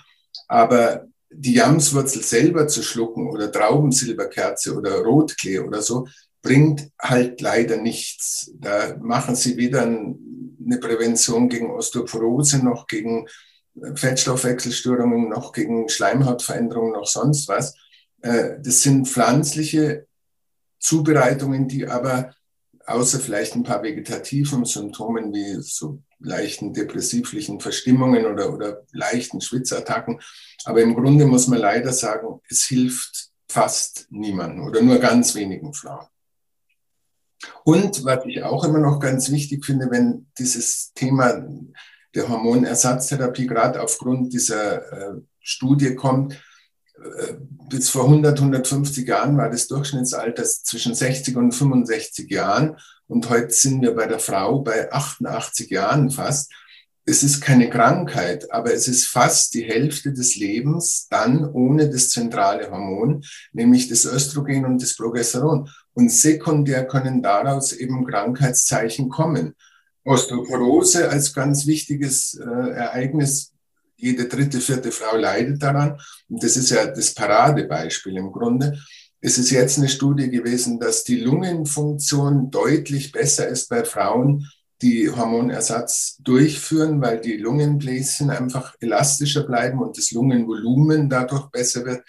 Aber 0.47 1.07
die 1.31 1.53
Jamswurzel 1.53 2.23
selber 2.23 2.67
zu 2.67 2.81
schlucken 2.83 3.29
oder 3.29 3.51
Traubensilberkerze 3.51 4.75
oder 4.75 4.99
Rotklee 4.99 5.59
oder 5.59 5.81
so, 5.81 6.07
bringt 6.41 6.89
halt 6.99 7.41
leider 7.41 7.77
nichts. 7.77 8.51
Da 8.55 8.97
machen 8.99 9.35
sie 9.35 9.57
weder 9.57 9.83
eine 9.83 10.77
Prävention 10.79 11.49
gegen 11.49 11.71
Osteoporose 11.71 12.63
noch 12.63 12.87
gegen 12.87 13.27
Fettstoffwechselstörungen 13.95 15.29
noch 15.29 15.53
gegen 15.53 15.87
Schleimhautveränderungen 15.87 16.93
noch 16.93 17.07
sonst 17.07 17.47
was. 17.47 17.75
Äh, 18.21 18.57
das 18.61 18.81
sind 18.81 19.07
pflanzliche 19.07 20.07
Zubereitungen, 20.79 21.67
die 21.67 21.87
aber 21.87 22.33
außer 22.89 23.19
vielleicht 23.19 23.55
ein 23.55 23.63
paar 23.63 23.83
vegetativen 23.83 24.65
Symptomen 24.65 25.33
wie 25.33 25.61
so 25.61 26.01
leichten 26.19 26.73
depressivlichen 26.73 27.59
Verstimmungen 27.59 28.25
oder, 28.25 28.53
oder 28.53 28.83
leichten 28.91 29.41
Schwitzattacken. 29.41 30.19
Aber 30.65 30.81
im 30.81 30.95
Grunde 30.95 31.25
muss 31.25 31.47
man 31.47 31.59
leider 31.59 31.93
sagen, 31.93 32.41
es 32.49 32.63
hilft 32.63 33.29
fast 33.47 34.07
niemandem 34.09 34.65
oder 34.65 34.81
nur 34.81 34.99
ganz 34.99 35.35
wenigen 35.35 35.73
Frauen. 35.73 36.05
Und 37.63 38.03
was 38.03 38.25
ich 38.25 38.43
auch 38.43 38.65
immer 38.65 38.79
noch 38.79 38.99
ganz 38.99 39.31
wichtig 39.31 39.65
finde, 39.65 39.89
wenn 39.89 40.27
dieses 40.37 40.91
Thema 40.93 41.45
der 42.15 42.27
Hormonersatztherapie 42.27 43.47
gerade 43.47 43.81
aufgrund 43.81 44.33
dieser 44.33 44.91
äh, 44.91 45.21
Studie 45.39 45.95
kommt, 45.95 46.41
bis 47.69 47.89
vor 47.89 48.05
100, 48.05 48.39
150 48.39 49.07
Jahren 49.07 49.37
war 49.37 49.49
das 49.49 49.67
Durchschnittsalter 49.67 50.43
zwischen 50.43 50.95
60 50.95 51.35
und 51.37 51.51
65 51.51 52.29
Jahren. 52.29 52.77
Und 53.07 53.29
heute 53.29 53.51
sind 53.51 53.81
wir 53.81 53.95
bei 53.95 54.07
der 54.07 54.19
Frau 54.19 54.59
bei 54.59 54.91
88 54.91 55.69
Jahren 55.69 56.09
fast. 56.09 56.51
Es 57.05 57.23
ist 57.23 57.41
keine 57.41 57.69
Krankheit, 57.69 58.51
aber 58.51 58.71
es 58.73 58.87
ist 58.87 59.07
fast 59.07 59.55
die 59.55 59.63
Hälfte 59.63 60.13
des 60.13 60.35
Lebens 60.35 61.07
dann 61.09 61.43
ohne 61.49 61.89
das 61.89 62.09
zentrale 62.09 62.69
Hormon, 62.69 63.23
nämlich 63.51 63.87
das 63.87 64.05
Östrogen 64.05 64.65
und 64.65 64.81
das 64.81 64.95
Progesteron. 64.95 65.69
Und 65.93 66.11
sekundär 66.11 66.85
können 66.85 67.23
daraus 67.23 67.73
eben 67.73 68.05
Krankheitszeichen 68.05 69.09
kommen. 69.09 69.55
Osteoporose 70.05 71.09
als 71.09 71.33
ganz 71.33 71.65
wichtiges 71.65 72.35
äh, 72.35 72.43
Ereignis 72.43 73.53
jede 73.99 74.27
dritte, 74.27 74.61
vierte 74.61 74.91
Frau 74.91 75.17
leidet 75.17 75.61
daran. 75.61 75.99
Und 76.29 76.43
das 76.43 76.57
ist 76.57 76.69
ja 76.69 76.87
das 76.87 77.13
Paradebeispiel 77.13 78.15
im 78.17 78.31
Grunde. 78.31 78.79
Es 79.21 79.37
ist 79.37 79.51
jetzt 79.51 79.77
eine 79.77 79.89
Studie 79.89 80.29
gewesen, 80.29 80.79
dass 80.79 81.03
die 81.03 81.17
Lungenfunktion 81.17 82.49
deutlich 82.49 83.11
besser 83.11 83.47
ist 83.47 83.67
bei 83.69 83.83
Frauen, 83.83 84.47
die 84.81 85.09
Hormonersatz 85.09 86.17
durchführen, 86.23 87.01
weil 87.01 87.19
die 87.19 87.35
Lungenbläschen 87.35 88.29
einfach 88.29 88.75
elastischer 88.79 89.43
bleiben 89.43 89.79
und 89.79 89.97
das 89.97 90.11
Lungenvolumen 90.11 91.09
dadurch 91.09 91.47
besser 91.47 91.85
wird. 91.85 92.01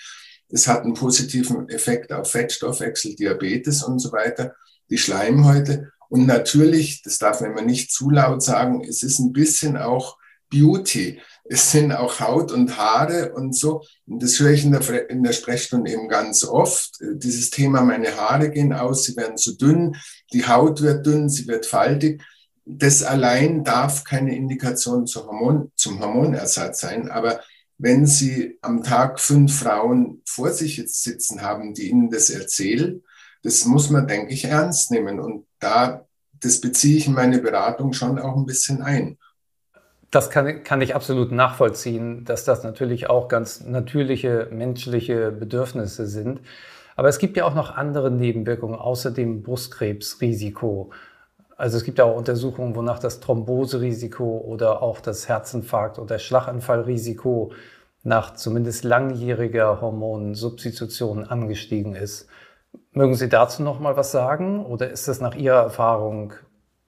Es 0.49 0.69
hat 0.69 0.83
einen 0.83 0.95
positiven 0.95 1.69
Effekt 1.69 2.13
auf 2.13 2.31
Fettstoffwechsel, 2.31 3.17
Diabetes 3.17 3.83
und 3.83 3.99
so 3.99 4.13
weiter, 4.13 4.55
die 4.89 4.99
Schleimhäute. 4.99 5.93
Und 6.09 6.27
natürlich, 6.27 7.03
das 7.03 7.19
darf 7.19 7.41
man 7.41 7.53
immer 7.53 7.63
nicht 7.63 7.91
zu 7.91 8.11
laut 8.11 8.43
sagen, 8.43 8.85
es 8.89 9.03
ist 9.03 9.19
ein 9.19 9.33
bisschen 9.33 9.77
auch 9.77 10.17
Beauty 10.49 11.21
es 11.53 11.73
sind 11.73 11.91
auch 11.91 12.21
Haut 12.21 12.53
und 12.53 12.79
Haare 12.79 13.33
und 13.33 13.57
so. 13.57 13.83
Und 14.07 14.23
das 14.23 14.39
höre 14.39 14.53
ich 14.53 14.65
in 14.65 14.71
der, 14.71 15.11
in 15.11 15.25
der 15.25 15.33
Sprechstunde 15.33 15.91
eben 15.91 16.09
ganz 16.09 16.45
oft. 16.45 16.93
Dieses 17.01 17.51
Thema, 17.51 17.83
meine 17.83 18.17
Haare 18.17 18.51
gehen 18.51 18.73
aus, 18.73 19.03
sie 19.03 19.17
werden 19.17 19.37
zu 19.37 19.57
dünn, 19.57 19.97
die 20.33 20.47
Haut 20.47 20.81
wird 20.81 21.05
dünn, 21.05 21.29
sie 21.29 21.49
wird 21.49 21.67
faltig. 21.67 22.23
Das 22.65 23.03
allein 23.03 23.65
darf 23.65 24.05
keine 24.05 24.37
Indikation 24.37 25.09
zum, 25.09 25.27
Hormon, 25.27 25.73
zum 25.75 25.99
Hormonersatz 25.99 26.83
sein. 26.83 27.11
Aber 27.11 27.41
wenn 27.79 28.07
Sie 28.07 28.57
am 28.61 28.85
Tag 28.85 29.19
fünf 29.19 29.59
Frauen 29.59 30.23
vor 30.25 30.53
sich 30.53 30.77
jetzt 30.77 31.03
sitzen 31.03 31.43
haben, 31.43 31.75
die 31.75 31.91
Ihnen 31.91 32.11
das 32.11 32.31
erzählen, 32.31 33.03
das 33.43 33.65
muss 33.65 33.91
man, 33.91 34.07
denke 34.07 34.35
ich, 34.35 34.45
ernst 34.45 34.93
nehmen. 34.93 35.19
Und 35.19 35.49
da, 35.59 36.07
das 36.39 36.61
beziehe 36.61 36.97
ich 36.97 37.09
in 37.09 37.15
meine 37.15 37.41
Beratung 37.41 37.93
schon 37.93 38.21
auch 38.21 38.37
ein 38.37 38.47
bisschen 38.47 38.83
ein. 38.83 39.19
Das 40.11 40.29
kann, 40.31 40.65
kann 40.65 40.81
ich 40.81 40.95
absolut 40.95 41.31
nachvollziehen, 41.31 42.25
dass 42.25 42.45
das 42.45 42.65
natürlich 42.65 43.09
auch 43.09 43.29
ganz 43.29 43.65
natürliche 43.65 44.49
menschliche 44.51 45.31
Bedürfnisse 45.31 46.07
sind. 46.07 46.41
Aber 46.97 47.09
es 47.09 47.19
gibt 47.19 47.37
ja 47.37 47.45
auch 47.45 47.55
noch 47.55 47.77
andere 47.77 48.11
Nebenwirkungen 48.11 48.75
außer 48.75 49.13
dem 49.13 49.43
Brustkrebsrisiko. 49.43 50.91
Also 51.57 51.77
es 51.77 51.85
gibt 51.85 51.99
ja 51.99 52.05
auch 52.05 52.17
Untersuchungen, 52.17 52.75
wonach 52.75 52.99
das 52.99 53.21
Thromboserisiko 53.21 54.39
oder 54.39 54.83
auch 54.83 55.01
das 55.01 55.29
Herzinfarkt- 55.29 55.99
oder 55.99 56.19
Schlaganfallrisiko 56.19 57.53
nach 58.03 58.35
zumindest 58.35 58.83
langjähriger 58.85 59.81
Hormonsubstitution 59.81 61.25
angestiegen 61.25 61.95
ist. 61.95 62.29
Mögen 62.93 63.15
Sie 63.15 63.29
dazu 63.29 63.63
noch 63.63 63.79
mal 63.79 63.97
was 63.97 64.11
sagen 64.11 64.65
oder 64.65 64.91
ist 64.91 65.07
das 65.07 65.21
nach 65.21 65.37
Ihrer 65.37 65.63
Erfahrung 65.63 66.33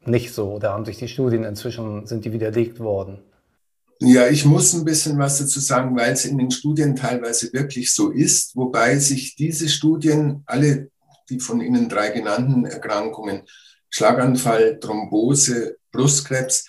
nicht 0.04 0.32
so? 0.32 0.58
Da 0.58 0.72
haben 0.72 0.84
sich 0.84 0.98
die 0.98 1.08
Studien 1.08 1.44
inzwischen, 1.44 2.06
sind 2.06 2.24
die 2.24 2.32
widerlegt 2.32 2.80
worden? 2.80 3.18
Ja, 4.00 4.26
ich 4.26 4.44
muss 4.44 4.74
ein 4.74 4.84
bisschen 4.84 5.16
was 5.18 5.38
dazu 5.38 5.60
sagen, 5.60 5.96
weil 5.96 6.12
es 6.12 6.24
in 6.24 6.36
den 6.36 6.50
Studien 6.50 6.96
teilweise 6.96 7.52
wirklich 7.52 7.94
so 7.94 8.10
ist, 8.10 8.56
wobei 8.56 8.98
sich 8.98 9.36
diese 9.36 9.68
Studien, 9.68 10.42
alle 10.46 10.90
die 11.30 11.38
von 11.38 11.60
Ihnen 11.60 11.88
drei 11.88 12.10
genannten 12.10 12.64
Erkrankungen, 12.64 13.42
Schlaganfall, 13.90 14.80
Thrombose, 14.80 15.76
Brustkrebs, 15.92 16.66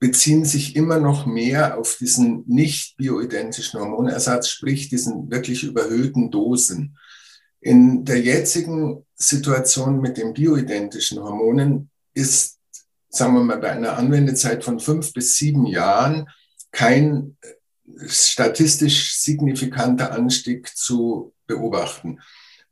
beziehen 0.00 0.44
sich 0.44 0.74
immer 0.74 0.98
noch 0.98 1.26
mehr 1.26 1.78
auf 1.78 1.96
diesen 1.98 2.44
nicht 2.46 2.96
bioidentischen 2.96 3.80
Hormonersatz, 3.80 4.48
sprich 4.48 4.88
diesen 4.88 5.30
wirklich 5.30 5.62
überhöhten 5.62 6.30
Dosen. 6.30 6.98
In 7.60 8.04
der 8.04 8.20
jetzigen 8.20 9.06
Situation 9.14 10.00
mit 10.00 10.16
den 10.16 10.34
bioidentischen 10.34 11.22
Hormonen 11.22 11.90
ist 12.14 12.58
sagen 13.14 13.34
wir 13.34 13.44
mal, 13.44 13.58
bei 13.58 13.70
einer 13.70 13.96
Anwendezeit 13.96 14.64
von 14.64 14.80
fünf 14.80 15.12
bis 15.12 15.36
sieben 15.36 15.66
Jahren 15.66 16.28
kein 16.72 17.36
statistisch 18.06 19.16
signifikanter 19.16 20.12
Anstieg 20.12 20.76
zu 20.76 21.32
beobachten. 21.46 22.20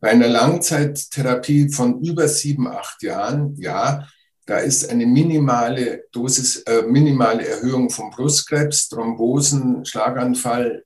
Bei 0.01 0.11
einer 0.11 0.29
Langzeittherapie 0.29 1.69
von 1.69 2.03
über 2.03 2.27
sieben, 2.27 2.67
acht 2.67 3.03
Jahren, 3.03 3.55
ja, 3.57 4.09
da 4.47 4.59
ist 4.59 4.91
eine 4.91 5.07
minimale 5.07 6.05
Dosis, 6.11 6.57
äh, 6.63 6.83
minimale 6.83 7.47
Erhöhung 7.47 7.91
von 7.91 8.11
Brustkrebs, 8.11 8.89
Thrombosen, 8.89 9.85
Schlaganfall, 9.85 10.85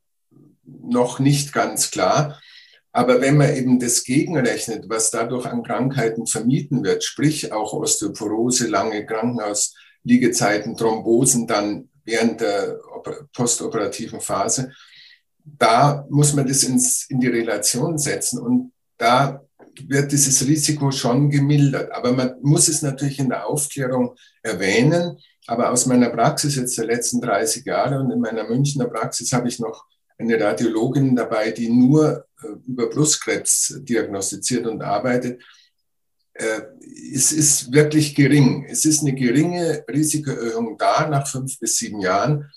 noch 0.64 1.18
nicht 1.18 1.54
ganz 1.54 1.90
klar. 1.90 2.38
Aber 2.96 3.20
wenn 3.20 3.36
man 3.36 3.54
eben 3.54 3.78
das 3.78 4.04
gegenrechnet, 4.04 4.88
was 4.88 5.10
dadurch 5.10 5.44
an 5.44 5.62
Krankheiten 5.62 6.26
vermieden 6.26 6.82
wird, 6.82 7.04
sprich 7.04 7.52
auch 7.52 7.74
Osteoporose, 7.74 8.68
lange 8.68 9.04
Krankenhausliegezeiten, 9.04 10.78
Thrombosen 10.78 11.46
dann 11.46 11.90
während 12.06 12.40
der 12.40 12.80
postoperativen 13.34 14.22
Phase, 14.22 14.72
da 15.44 16.06
muss 16.08 16.32
man 16.32 16.46
das 16.46 16.62
ins, 16.62 17.04
in 17.10 17.20
die 17.20 17.26
Relation 17.26 17.98
setzen 17.98 18.40
und 18.40 18.72
da 18.96 19.42
wird 19.88 20.10
dieses 20.10 20.46
Risiko 20.46 20.90
schon 20.90 21.28
gemildert. 21.28 21.92
Aber 21.92 22.14
man 22.14 22.36
muss 22.40 22.66
es 22.68 22.80
natürlich 22.80 23.18
in 23.18 23.28
der 23.28 23.46
Aufklärung 23.46 24.14
erwähnen. 24.42 25.18
Aber 25.46 25.70
aus 25.70 25.84
meiner 25.84 26.08
Praxis 26.08 26.56
jetzt 26.56 26.78
der 26.78 26.86
letzten 26.86 27.20
30 27.20 27.62
Jahre 27.66 28.00
und 28.00 28.10
in 28.10 28.20
meiner 28.20 28.48
Münchner 28.48 28.86
Praxis 28.86 29.34
habe 29.34 29.48
ich 29.48 29.58
noch 29.58 29.84
eine 30.18 30.40
Radiologin 30.40 31.14
dabei, 31.14 31.50
die 31.50 31.68
nur 31.68 32.26
äh, 32.42 32.46
über 32.66 32.88
Brustkrebs 32.88 33.80
diagnostiziert 33.82 34.66
und 34.66 34.82
arbeitet. 34.82 35.42
Äh, 36.34 36.62
es 37.14 37.32
ist 37.32 37.72
wirklich 37.72 38.14
gering. 38.14 38.66
Es 38.68 38.84
ist 38.84 39.02
eine 39.02 39.14
geringe 39.14 39.84
Risikoerhöhung 39.88 40.76
da 40.78 41.08
nach 41.08 41.26
fünf 41.26 41.58
bis 41.58 41.76
sieben 41.76 42.00
Jahren, 42.00 42.50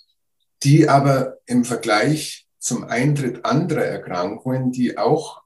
die 0.64 0.90
aber 0.90 1.38
im 1.46 1.64
Vergleich 1.64 2.48
zum 2.60 2.84
Eintritt 2.84 3.46
anderer 3.46 3.86
Erkrankungen, 3.86 4.72
die 4.72 4.98
auch 4.98 5.42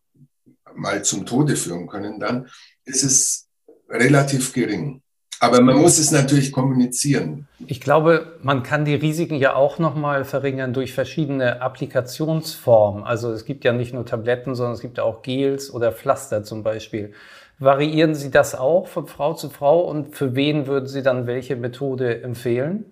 mal 0.75 1.03
zum 1.03 1.25
Tode 1.27 1.55
führen 1.55 1.87
können, 1.87 2.19
dann 2.19 2.49
ist 2.85 3.03
es 3.03 3.47
relativ 3.87 4.53
gering. 4.53 5.02
Aber 5.43 5.59
man 5.59 5.77
muss 5.77 5.97
es 5.97 6.11
natürlich 6.11 6.53
kommunizieren. 6.53 7.49
Ich 7.67 7.81
glaube, 7.81 8.37
man 8.43 8.63
kann 8.63 8.85
die 8.85 8.95
Risiken 8.95 9.35
ja 9.35 9.55
auch 9.55 9.77
nochmal 9.77 10.23
verringern 10.23 10.71
durch 10.71 10.93
verschiedene 10.93 11.61
Applikationsformen. 11.61 13.03
Also 13.03 13.29
es 13.33 13.43
gibt 13.43 13.65
ja 13.65 13.73
nicht 13.73 13.93
nur 13.93 14.05
Tabletten, 14.05 14.55
sondern 14.55 14.75
es 14.75 14.79
gibt 14.79 15.01
auch 15.01 15.21
Gels 15.21 15.69
oder 15.69 15.91
Pflaster 15.91 16.45
zum 16.45 16.63
Beispiel. 16.63 17.11
Variieren 17.59 18.15
Sie 18.15 18.31
das 18.31 18.55
auch 18.55 18.87
von 18.87 19.05
Frau 19.05 19.33
zu 19.33 19.49
Frau 19.49 19.81
und 19.81 20.15
für 20.15 20.33
wen 20.33 20.65
würden 20.65 20.87
Sie 20.87 21.03
dann 21.03 21.27
welche 21.27 21.57
Methode 21.57 22.23
empfehlen? 22.23 22.85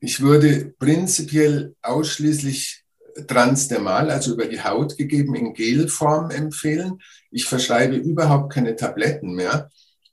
Ich 0.00 0.20
würde 0.20 0.74
prinzipiell 0.76 1.76
ausschließlich 1.82 2.82
transdermal, 3.28 4.10
also 4.10 4.32
über 4.32 4.46
die 4.46 4.60
Haut 4.60 4.96
gegeben, 4.96 5.36
in 5.36 5.54
Gelform 5.54 6.32
empfehlen. 6.32 7.00
Ich 7.30 7.44
verschreibe 7.44 7.94
überhaupt 7.94 8.52
keine 8.52 8.74
Tabletten 8.74 9.34
mehr. 9.34 9.70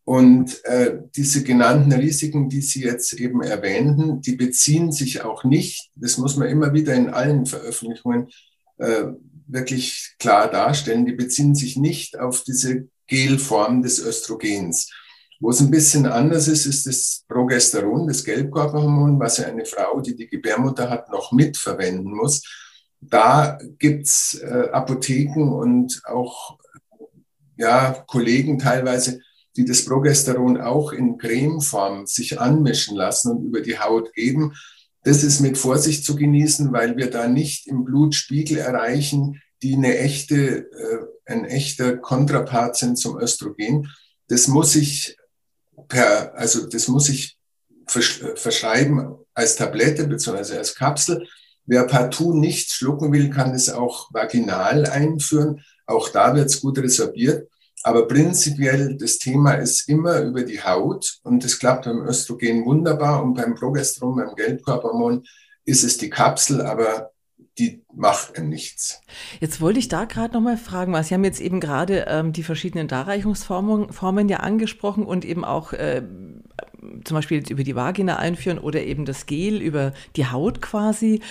Und 0.07 0.63
äh, 0.63 0.99
diese 1.17 1.43
genannten 1.43 1.91
Risiken, 1.91 2.47
die 2.47 2.61
Sie 2.61 2.81
jetzt 2.81 3.11
eben 3.11 3.41
erwähnten, 3.43 4.21
die 4.21 4.37
beziehen 4.37 4.93
sich 4.93 5.25
auch 5.25 5.43
nicht, 5.43 5.89
das 5.95 6.17
muss 6.17 6.37
man 6.37 6.47
immer 6.47 6.71
wieder 6.71 6.93
in 6.93 7.09
allen 7.09 7.45
Veröffentlichungen 7.45 8.29
äh, 8.77 9.07
wirklich 9.47 10.15
klar 10.17 10.49
darstellen, 10.49 11.05
die 11.05 11.11
beziehen 11.11 11.55
sich 11.55 11.75
nicht 11.75 12.17
auf 12.17 12.45
diese 12.45 12.87
Gelform 13.07 13.81
des 13.81 13.99
Östrogens. 13.99 14.89
Wo 15.41 15.49
es 15.49 15.59
ein 15.59 15.71
bisschen 15.71 16.05
anders 16.05 16.47
ist, 16.47 16.67
ist 16.67 16.87
das 16.87 17.25
Progesteron, 17.27 18.07
das 18.07 18.23
Gelbkörperhormon, 18.23 19.19
was 19.19 19.39
ja 19.39 19.47
eine 19.47 19.65
Frau, 19.65 19.99
die 19.99 20.15
die 20.15 20.29
Gebärmutter 20.29 20.89
hat, 20.89 21.11
noch 21.11 21.33
mitverwenden 21.33 22.13
muss. 22.13 22.43
Da 23.01 23.57
gibt's 23.77 24.35
äh, 24.35 24.69
Apotheken 24.71 25.51
und 25.51 26.01
auch 26.05 26.57
ja, 27.57 28.05
Kollegen 28.07 28.57
teilweise, 28.57 29.19
die 29.57 29.65
das 29.65 29.83
Progesteron 29.85 30.61
auch 30.61 30.93
in 30.93 31.17
Cremeform 31.17 32.05
sich 32.05 32.39
anmischen 32.39 32.95
lassen 32.95 33.31
und 33.31 33.43
über 33.43 33.61
die 33.61 33.79
Haut 33.79 34.13
geben. 34.13 34.53
Das 35.03 35.23
ist 35.23 35.39
mit 35.39 35.57
Vorsicht 35.57 36.05
zu 36.05 36.15
genießen, 36.15 36.71
weil 36.71 36.95
wir 36.95 37.09
da 37.09 37.27
nicht 37.27 37.67
im 37.67 37.83
Blutspiegel 37.83 38.57
erreichen, 38.57 39.41
die 39.63 39.73
eine 39.73 39.97
echte, 39.97 40.69
äh, 40.71 40.99
ein 41.25 41.45
echter 41.45 41.97
Kontrapart 41.97 42.77
sind 42.77 42.97
zum 42.97 43.19
Östrogen. 43.19 43.91
Das 44.27 44.47
muss 44.47 44.75
ich 44.75 45.17
per, 45.87 46.37
also 46.37 46.67
das 46.67 46.87
muss 46.87 47.09
ich 47.09 47.37
verschreiben 47.87 49.15
als 49.33 49.55
Tablette 49.55 50.07
beziehungsweise 50.07 50.57
als 50.57 50.75
Kapsel. 50.75 51.27
Wer 51.65 51.85
partout 51.85 52.33
nichts 52.33 52.73
schlucken 52.73 53.11
will, 53.11 53.29
kann 53.29 53.53
das 53.53 53.69
auch 53.69 54.13
vaginal 54.13 54.85
einführen. 54.85 55.63
Auch 55.85 56.09
da 56.09 56.35
wird 56.35 56.47
es 56.47 56.61
gut 56.61 56.77
resorbiert. 56.77 57.49
Aber 57.87 58.05
prinzipiell, 58.05 58.97
das 58.97 59.17
Thema 59.17 59.53
ist 59.53 59.87
immer 59.87 60.19
über 60.19 60.43
die 60.43 60.61
Haut 60.61 61.19
und 61.23 61.45
das 61.45 61.57
klappt 61.57 61.85
beim 61.85 62.05
Östrogen 62.05 62.65
wunderbar 62.65 63.23
und 63.23 63.35
beim 63.35 63.55
Progesteron, 63.55 64.17
beim 64.17 64.35
Gelbkörperhormon 64.35 65.23
ist 65.63 65.85
es 65.85 65.97
die 65.97 66.09
Kapsel, 66.09 66.59
aber 66.59 67.11
die 67.57 67.85
macht 67.95 68.39
nichts. 68.39 69.01
Jetzt 69.39 69.61
wollte 69.61 69.79
ich 69.79 69.87
da 69.87 70.03
gerade 70.03 70.33
noch 70.33 70.41
mal 70.41 70.57
fragen, 70.57 70.91
was 70.91 71.07
Sie 71.07 71.13
haben 71.13 71.23
jetzt 71.23 71.39
eben 71.39 71.61
gerade 71.61 72.07
ähm, 72.09 72.33
die 72.33 72.43
verschiedenen 72.43 72.89
Darreichungsformen 72.89 73.93
Formen 73.93 74.27
ja 74.27 74.41
angesprochen 74.41 75.05
und 75.05 75.23
eben 75.23 75.45
auch 75.45 75.71
äh, 75.71 76.01
zum 77.03 77.15
Beispiel 77.15 77.37
jetzt 77.37 77.49
über 77.49 77.63
die 77.63 77.75
Vagina 77.75 78.17
einführen 78.17 78.59
oder 78.59 78.83
eben 78.83 79.05
das 79.05 79.25
Gel 79.25 79.61
über 79.61 79.93
die 80.15 80.27
Haut 80.27 80.61
quasi. 80.61 81.21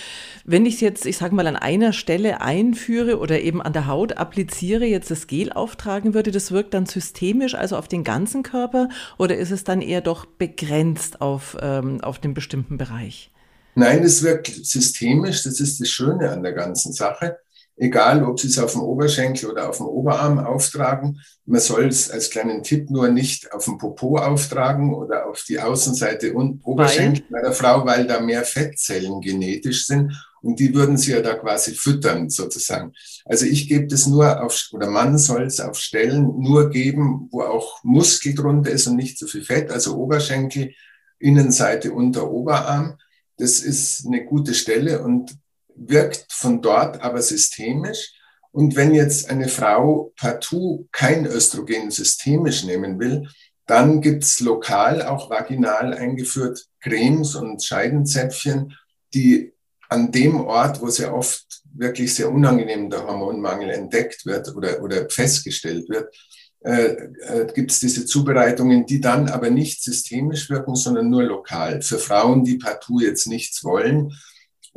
Wenn 0.45 0.65
ich 0.65 0.75
es 0.75 0.81
jetzt, 0.81 1.05
ich 1.05 1.17
sage 1.17 1.35
mal, 1.35 1.47
an 1.47 1.55
einer 1.55 1.93
Stelle 1.93 2.41
einführe 2.41 3.19
oder 3.19 3.41
eben 3.41 3.61
an 3.61 3.73
der 3.73 3.87
Haut 3.87 4.17
appliziere, 4.17 4.85
jetzt 4.85 5.11
das 5.11 5.27
Gel 5.27 5.51
auftragen 5.51 6.13
würde, 6.13 6.31
das 6.31 6.51
wirkt 6.51 6.73
dann 6.73 6.85
systemisch, 6.85 7.55
also 7.55 7.77
auf 7.77 7.87
den 7.87 8.03
ganzen 8.03 8.43
Körper 8.43 8.89
oder 9.17 9.37
ist 9.37 9.51
es 9.51 9.63
dann 9.63 9.81
eher 9.81 10.01
doch 10.01 10.25
begrenzt 10.25 11.21
auf, 11.21 11.57
ähm, 11.61 12.01
auf 12.01 12.19
den 12.19 12.33
bestimmten 12.33 12.77
Bereich? 12.77 13.31
Nein, 13.75 14.03
es 14.03 14.23
wirkt 14.23 14.47
systemisch. 14.47 15.43
Das 15.43 15.59
ist 15.59 15.79
das 15.79 15.89
Schöne 15.89 16.31
an 16.31 16.41
der 16.41 16.53
ganzen 16.53 16.93
Sache. 16.93 17.37
Egal, 17.79 18.23
ob 18.23 18.39
Sie 18.39 18.47
es 18.47 18.57
auf 18.57 18.71
dem 18.71 18.81
Oberschenkel 18.81 19.51
oder 19.51 19.69
auf 19.69 19.77
dem 19.77 19.85
Oberarm 19.85 20.39
auftragen. 20.39 21.21
Man 21.45 21.61
soll 21.61 21.85
es 21.85 22.09
als 22.09 22.31
kleinen 22.31 22.63
Tipp 22.63 22.89
nur 22.89 23.07
nicht 23.09 23.53
auf 23.53 23.65
dem 23.65 23.77
Popo 23.77 24.17
auftragen 24.17 24.95
oder 24.95 25.27
auf 25.27 25.43
die 25.47 25.59
Außenseite 25.59 26.33
und 26.33 26.65
Oberschenkel 26.65 27.25
bei 27.29 27.39
der 27.39 27.51
Frau, 27.51 27.85
weil 27.85 28.07
da 28.07 28.19
mehr 28.19 28.43
Fettzellen 28.43 29.21
genetisch 29.21 29.85
sind. 29.85 30.11
Und 30.41 30.59
die 30.59 30.73
würden 30.73 30.97
Sie 30.97 31.11
ja 31.11 31.21
da 31.21 31.35
quasi 31.35 31.75
füttern, 31.75 32.31
sozusagen. 32.31 32.93
Also 33.25 33.45
ich 33.45 33.69
gebe 33.69 33.85
das 33.85 34.07
nur 34.07 34.43
auf, 34.43 34.69
oder 34.71 34.89
man 34.89 35.19
soll 35.19 35.43
es 35.43 35.59
auf 35.59 35.77
Stellen 35.77 36.23
nur 36.39 36.71
geben, 36.71 37.27
wo 37.31 37.41
auch 37.41 37.83
Muskel 37.83 38.33
drunter 38.33 38.71
ist 38.71 38.87
und 38.87 38.95
nicht 38.95 39.19
so 39.19 39.27
viel 39.27 39.43
Fett. 39.43 39.69
Also 39.69 39.97
Oberschenkel, 39.97 40.73
Innenseite, 41.19 41.91
unter 41.91 42.31
Oberarm. 42.31 42.97
Das 43.37 43.59
ist 43.59 44.07
eine 44.07 44.25
gute 44.25 44.55
Stelle 44.55 45.03
und 45.03 45.37
wirkt 45.77 46.31
von 46.31 46.61
dort 46.61 47.01
aber 47.01 47.21
systemisch. 47.21 48.13
Und 48.51 48.75
wenn 48.75 48.93
jetzt 48.93 49.29
eine 49.29 49.47
Frau 49.47 50.13
partout 50.17 50.87
kein 50.91 51.25
Östrogen 51.25 51.91
systemisch 51.91 52.63
nehmen 52.63 52.99
will, 52.99 53.27
dann 53.67 54.01
gibt's 54.01 54.39
lokal 54.39 55.03
auch 55.03 55.29
vaginal 55.29 55.93
eingeführt 55.93 56.65
Cremes 56.81 57.35
und 57.35 57.63
Scheidenzäpfchen, 57.63 58.73
die 59.13 59.53
an 59.89 60.11
dem 60.11 60.41
Ort, 60.41 60.81
wo 60.81 60.87
sehr 60.87 61.13
oft 61.13 61.45
wirklich 61.73 62.15
sehr 62.15 62.31
unangenehm 62.31 62.89
der 62.89 63.05
Hormonmangel 63.05 63.69
entdeckt 63.69 64.25
wird 64.25 64.55
oder, 64.55 64.81
oder 64.81 65.09
festgestellt 65.09 65.87
wird, 65.89 66.13
äh, 66.61 66.95
äh, 67.27 67.53
gibt 67.53 67.71
es 67.71 67.79
diese 67.79 68.05
Zubereitungen, 68.05 68.85
die 68.85 68.99
dann 68.99 69.29
aber 69.29 69.49
nicht 69.49 69.83
systemisch 69.83 70.49
wirken, 70.49 70.75
sondern 70.75 71.09
nur 71.09 71.23
lokal. 71.23 71.81
Für 71.81 71.99
Frauen, 71.99 72.43
die 72.43 72.57
partout 72.57 73.01
jetzt 73.01 73.27
nichts 73.27 73.63
wollen 73.63 74.13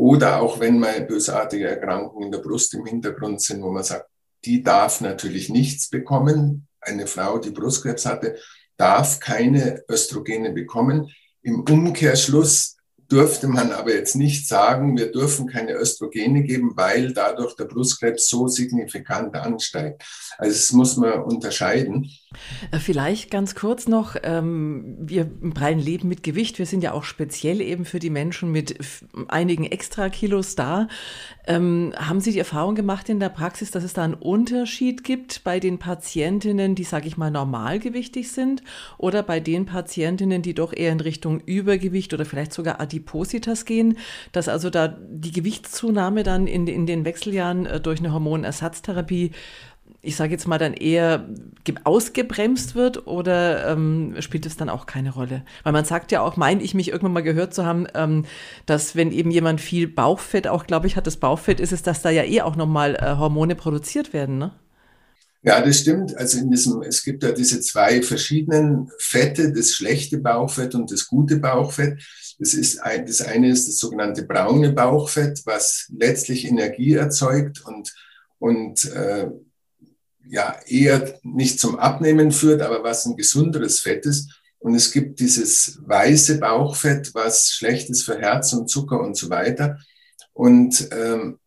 oder 0.00 0.40
auch 0.40 0.60
wenn 0.60 0.78
mal 0.78 1.02
bösartige 1.02 1.68
Erkrankungen 1.68 2.24
in 2.24 2.32
der 2.32 2.38
Brust 2.38 2.72
im 2.72 2.86
Hintergrund 2.86 3.42
sind, 3.42 3.62
wo 3.62 3.70
man 3.70 3.84
sagt, 3.84 4.06
die 4.46 4.62
darf 4.62 5.02
natürlich 5.02 5.50
nichts 5.50 5.90
bekommen. 5.90 6.66
Eine 6.80 7.06
Frau, 7.06 7.36
die 7.36 7.50
Brustkrebs 7.50 8.06
hatte, 8.06 8.38
darf 8.78 9.20
keine 9.20 9.84
Östrogene 9.90 10.52
bekommen. 10.52 11.10
Im 11.42 11.60
Umkehrschluss 11.68 12.78
dürfte 13.10 13.48
man 13.48 13.72
aber 13.72 13.94
jetzt 13.94 14.14
nicht 14.14 14.46
sagen, 14.46 14.96
wir 14.96 15.10
dürfen 15.10 15.46
keine 15.46 15.72
Östrogene 15.72 16.42
geben, 16.42 16.72
weil 16.76 17.12
dadurch 17.12 17.56
der 17.56 17.64
Brustkrebs 17.64 18.28
so 18.28 18.46
signifikant 18.48 19.34
ansteigt. 19.34 20.04
Also 20.38 20.52
das 20.54 20.72
muss 20.72 20.96
man 20.96 21.22
unterscheiden. 21.22 22.10
Äh, 22.70 22.78
vielleicht 22.78 23.30
ganz 23.30 23.54
kurz 23.54 23.88
noch, 23.88 24.16
ähm, 24.22 24.96
wir 25.00 25.24
breiten 25.24 25.80
Leben 25.80 26.08
mit 26.08 26.22
Gewicht, 26.22 26.58
wir 26.58 26.66
sind 26.66 26.82
ja 26.82 26.92
auch 26.92 27.04
speziell 27.04 27.60
eben 27.60 27.84
für 27.84 27.98
die 27.98 28.10
Menschen 28.10 28.52
mit 28.52 28.78
einigen 29.28 29.64
Extrakilos 29.64 30.54
da. 30.54 30.86
Ähm, 31.50 31.92
haben 31.96 32.20
Sie 32.20 32.30
die 32.30 32.38
Erfahrung 32.38 32.76
gemacht 32.76 33.08
in 33.08 33.18
der 33.18 33.28
Praxis, 33.28 33.72
dass 33.72 33.82
es 33.82 33.92
da 33.92 34.04
einen 34.04 34.14
Unterschied 34.14 35.02
gibt 35.02 35.42
bei 35.42 35.58
den 35.58 35.80
Patientinnen, 35.80 36.76
die, 36.76 36.84
sage 36.84 37.08
ich 37.08 37.16
mal, 37.16 37.32
normalgewichtig 37.32 38.30
sind 38.30 38.62
oder 38.98 39.24
bei 39.24 39.40
den 39.40 39.66
Patientinnen, 39.66 40.42
die 40.42 40.54
doch 40.54 40.72
eher 40.72 40.92
in 40.92 41.00
Richtung 41.00 41.40
Übergewicht 41.40 42.14
oder 42.14 42.24
vielleicht 42.24 42.52
sogar 42.52 42.80
Adipositas 42.80 43.64
gehen, 43.64 43.98
dass 44.30 44.48
also 44.48 44.70
da 44.70 44.86
die 44.86 45.32
Gewichtszunahme 45.32 46.22
dann 46.22 46.46
in, 46.46 46.68
in 46.68 46.86
den 46.86 47.04
Wechseljahren 47.04 47.66
äh, 47.66 47.80
durch 47.80 47.98
eine 47.98 48.12
Hormonersatztherapie 48.12 49.32
ich 50.02 50.16
sage 50.16 50.32
jetzt 50.32 50.48
mal, 50.48 50.58
dann 50.58 50.72
eher 50.72 51.28
ausgebremst 51.84 52.74
wird 52.74 53.06
oder 53.06 53.68
ähm, 53.68 54.16
spielt 54.20 54.46
es 54.46 54.56
dann 54.56 54.68
auch 54.68 54.86
keine 54.86 55.12
Rolle? 55.12 55.44
Weil 55.62 55.72
man 55.72 55.84
sagt 55.84 56.12
ja 56.12 56.22
auch, 56.22 56.36
meine 56.36 56.62
ich 56.62 56.74
mich 56.74 56.88
irgendwann 56.88 57.12
mal 57.12 57.22
gehört 57.22 57.54
zu 57.54 57.64
haben, 57.64 57.86
ähm, 57.94 58.24
dass 58.66 58.96
wenn 58.96 59.12
eben 59.12 59.30
jemand 59.30 59.60
viel 59.60 59.88
Bauchfett 59.88 60.48
auch, 60.48 60.66
glaube 60.66 60.86
ich, 60.86 60.96
hat, 60.96 61.06
das 61.06 61.16
Bauchfett 61.16 61.60
ist 61.60 61.72
es, 61.72 61.82
dass 61.82 62.02
da 62.02 62.10
ja 62.10 62.24
eh 62.24 62.42
auch 62.42 62.56
nochmal 62.56 62.96
äh, 62.96 63.16
Hormone 63.16 63.54
produziert 63.54 64.12
werden, 64.12 64.38
ne? 64.38 64.52
Ja, 65.42 65.62
das 65.62 65.78
stimmt. 65.78 66.14
Also 66.18 66.38
in 66.38 66.50
diesem, 66.50 66.82
es 66.82 67.02
gibt 67.02 67.22
ja 67.22 67.32
diese 67.32 67.60
zwei 67.62 68.02
verschiedenen 68.02 68.90
Fette, 68.98 69.52
das 69.52 69.72
schlechte 69.72 70.18
Bauchfett 70.18 70.74
und 70.74 70.92
das 70.92 71.06
gute 71.06 71.38
Bauchfett. 71.38 72.02
Das 72.38 72.52
ist 72.52 72.78
ein, 72.82 73.06
das 73.06 73.22
eine 73.22 73.48
ist 73.48 73.66
das 73.66 73.78
sogenannte 73.78 74.24
braune 74.24 74.72
Bauchfett, 74.72 75.40
was 75.46 75.90
letztlich 75.96 76.46
Energie 76.46 76.92
erzeugt 76.94 77.64
und, 77.64 77.94
und 78.38 78.84
äh, 78.92 79.30
ja, 80.30 80.56
eher 80.66 81.18
nicht 81.22 81.58
zum 81.58 81.78
Abnehmen 81.78 82.30
führt, 82.30 82.62
aber 82.62 82.84
was 82.84 83.04
ein 83.04 83.16
gesunderes 83.16 83.80
Fett 83.80 84.06
ist. 84.06 84.30
Und 84.60 84.74
es 84.74 84.92
gibt 84.92 85.18
dieses 85.18 85.80
weiße 85.84 86.38
Bauchfett, 86.38 87.14
was 87.14 87.48
schlecht 87.48 87.90
ist 87.90 88.04
für 88.04 88.18
Herz 88.18 88.52
und 88.52 88.68
Zucker 88.68 89.00
und 89.00 89.16
so 89.16 89.28
weiter. 89.28 89.78
Und 90.32 90.88
ähm, 90.92 91.38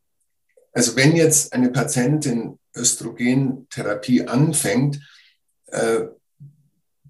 also 0.73 0.95
wenn 0.95 1.15
jetzt 1.15 1.53
eine 1.53 1.69
Patientin 1.69 2.59
Östrogentherapie 2.75 4.27
anfängt, 4.27 4.99
äh, 5.67 6.01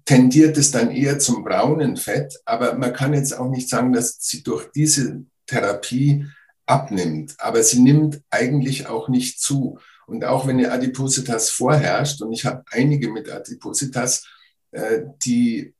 tendiert 0.04 0.56
es 0.58 0.70
dann 0.70 0.90
eher 0.90 1.18
zum 1.18 1.42
braunen 1.42 1.96
Fett. 1.96 2.38
Aber 2.44 2.74
man 2.74 2.92
kann 2.92 3.14
jetzt 3.14 3.36
auch 3.36 3.48
nicht 3.48 3.68
sagen, 3.68 3.92
dass 3.92 4.18
sie 4.20 4.42
durch 4.42 4.70
diese 4.72 5.24
Therapie 5.46 6.26
abnimmt. 6.66 7.34
Aber 7.38 7.62
sie 7.62 7.80
nimmt 7.80 8.22
eigentlich 8.30 8.86
auch 8.86 9.08
nicht 9.08 9.40
zu. 9.40 9.78
Und 10.06 10.24
auch 10.24 10.46
wenn 10.46 10.58
eine 10.58 10.72
Adipositas 10.72 11.50
vorherrscht, 11.50 12.22
und 12.22 12.32
ich 12.32 12.44
habe 12.44 12.64
einige 12.70 13.10
mit 13.10 13.30
Adipositas, 13.30 14.26
äh, 14.72 15.02
die 15.24 15.74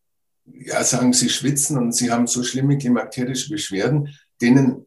ja 0.45 0.85
sagen, 0.85 1.13
sie 1.13 1.31
schwitzen 1.31 1.79
und 1.79 1.93
sie 1.93 2.11
haben 2.11 2.27
so 2.27 2.43
schlimme 2.43 2.79
klimakterische 2.79 3.51
Beschwerden, 3.51 4.15
denen 4.41 4.87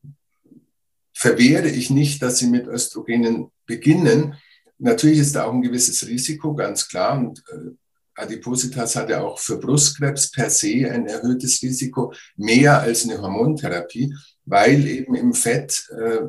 verwehre 1.13 1.69
ich 1.69 1.89
nicht, 1.89 2.21
dass 2.21 2.37
sie 2.37 2.47
mit 2.47 2.67
Östrogenen 2.67 3.51
beginnen, 3.65 4.35
Natürlich 4.79 5.19
ist 5.19 5.35
da 5.35 5.45
auch 5.45 5.53
ein 5.53 5.61
gewisses 5.61 6.07
Risiko, 6.07 6.53
ganz 6.53 6.87
klar. 6.87 7.17
Und 7.17 7.43
äh, 7.49 7.71
Adipositas 8.15 8.95
hat 8.95 9.09
ja 9.09 9.21
auch 9.21 9.39
für 9.39 9.57
Brustkrebs 9.57 10.31
per 10.31 10.49
se 10.49 10.89
ein 10.91 11.07
erhöhtes 11.07 11.61
Risiko, 11.61 12.13
mehr 12.35 12.79
als 12.81 13.03
eine 13.03 13.21
Hormontherapie, 13.21 14.13
weil 14.45 14.87
eben 14.87 15.15
im 15.15 15.33
Fett 15.33 15.87
äh, 15.91 16.21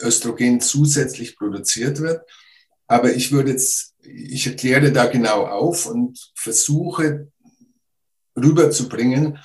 Östrogen 0.00 0.60
zusätzlich 0.60 1.36
produziert 1.36 2.00
wird. 2.00 2.22
Aber 2.86 3.14
ich 3.14 3.32
würde 3.32 3.52
jetzt, 3.52 3.94
ich 4.02 4.46
erkläre 4.46 4.92
da 4.92 5.06
genau 5.06 5.46
auf 5.46 5.86
und 5.86 6.32
versuche 6.34 7.28
rüberzubringen, 8.36 9.38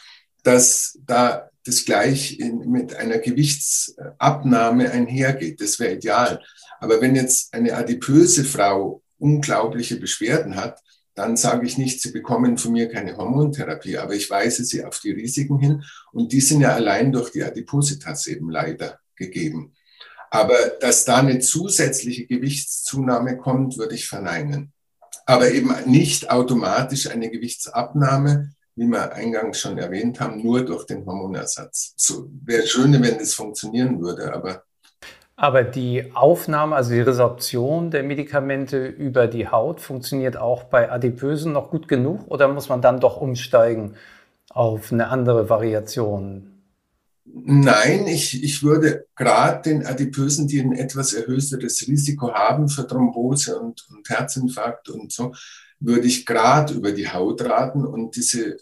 dass 0.43 0.97
da 1.05 1.49
das 1.65 1.85
gleich 1.85 2.39
in, 2.39 2.71
mit 2.71 2.95
einer 2.95 3.17
Gewichtsabnahme 3.19 4.91
einhergeht. 4.91 5.61
Das 5.61 5.79
wäre 5.79 5.95
ideal. 5.95 6.41
Aber 6.79 7.01
wenn 7.01 7.15
jetzt 7.15 7.53
eine 7.53 7.73
adipöse 7.75 8.45
Frau 8.45 9.03
unglaubliche 9.17 9.97
Beschwerden 9.97 10.55
hat, 10.55 10.79
dann 11.15 11.35
sage 11.35 11.65
ich 11.65 11.79
nicht, 11.79 11.99
sie 11.99 12.11
bekommen 12.11 12.57
von 12.59 12.73
mir 12.73 12.89
keine 12.89 13.17
Hormontherapie, 13.17 13.97
aber 13.97 14.13
ich 14.13 14.29
weise 14.29 14.63
sie 14.63 14.85
auf 14.85 14.99
die 14.99 15.11
Risiken 15.11 15.57
hin 15.57 15.83
und 16.11 16.31
die 16.31 16.41
sind 16.41 16.61
ja 16.61 16.75
allein 16.75 17.11
durch 17.11 17.31
die 17.31 17.43
Adipositas 17.43 18.27
eben 18.27 18.51
leider 18.51 18.99
gegeben. 19.15 19.73
Aber 20.29 20.55
dass 20.79 21.05
da 21.05 21.17
eine 21.17 21.39
zusätzliche 21.39 22.25
Gewichtszunahme 22.25 23.37
kommt, 23.37 23.77
würde 23.77 23.95
ich 23.95 24.07
verneinen. 24.07 24.73
Aber 25.25 25.51
eben 25.51 25.73
nicht 25.85 26.29
automatisch 26.29 27.09
eine 27.09 27.29
Gewichtsabnahme, 27.29 28.51
wie 28.75 28.85
wir 28.85 29.13
eingangs 29.13 29.59
schon 29.59 29.77
erwähnt 29.77 30.19
haben, 30.19 30.43
nur 30.43 30.63
durch 30.63 30.85
den 30.85 31.05
Hormonersatz. 31.05 31.93
So 31.95 32.29
wäre 32.45 32.67
schön, 32.67 32.93
wenn 33.01 33.17
das 33.17 33.33
funktionieren 33.33 34.01
würde, 34.01 34.33
aber 34.33 34.63
aber 35.39 35.63
die 35.63 36.15
Aufnahme, 36.15 36.75
also 36.75 36.89
die 36.89 37.01
Resorption 37.01 37.91
der 37.91 38.01
Medikamente 38.01 38.87
über 38.87 39.27
die 39.27 39.47
Haut 39.47 39.79
funktioniert 39.79 40.35
auch 40.35 40.63
bei 40.63 40.91
Adipösen 40.91 41.53
noch 41.53 41.69
gut 41.69 41.87
genug 41.87 42.21
oder 42.27 42.47
muss 42.47 42.69
man 42.69 42.81
dann 42.81 42.99
doch 42.99 43.21
umsteigen 43.21 43.93
auf 44.49 44.91
eine 44.91 45.09
andere 45.09 45.47
Variation? 45.47 46.56
Nein, 47.33 48.07
ich, 48.07 48.43
ich 48.43 48.63
würde 48.63 49.05
gerade 49.15 49.69
den 49.69 49.85
Adipösen, 49.85 50.47
die 50.47 50.59
ein 50.59 50.73
etwas 50.73 51.13
erhöhtes 51.13 51.87
Risiko 51.87 52.33
haben 52.33 52.69
für 52.69 52.87
Thrombose 52.87 53.59
und, 53.59 53.85
und 53.89 54.09
Herzinfarkt 54.09 54.89
und 54.89 55.11
so, 55.11 55.33
würde 55.79 56.07
ich 56.07 56.25
gerade 56.25 56.73
über 56.73 56.91
die 56.91 57.09
Haut 57.09 57.41
raten 57.41 57.85
und 57.85 58.15
diese, 58.15 58.57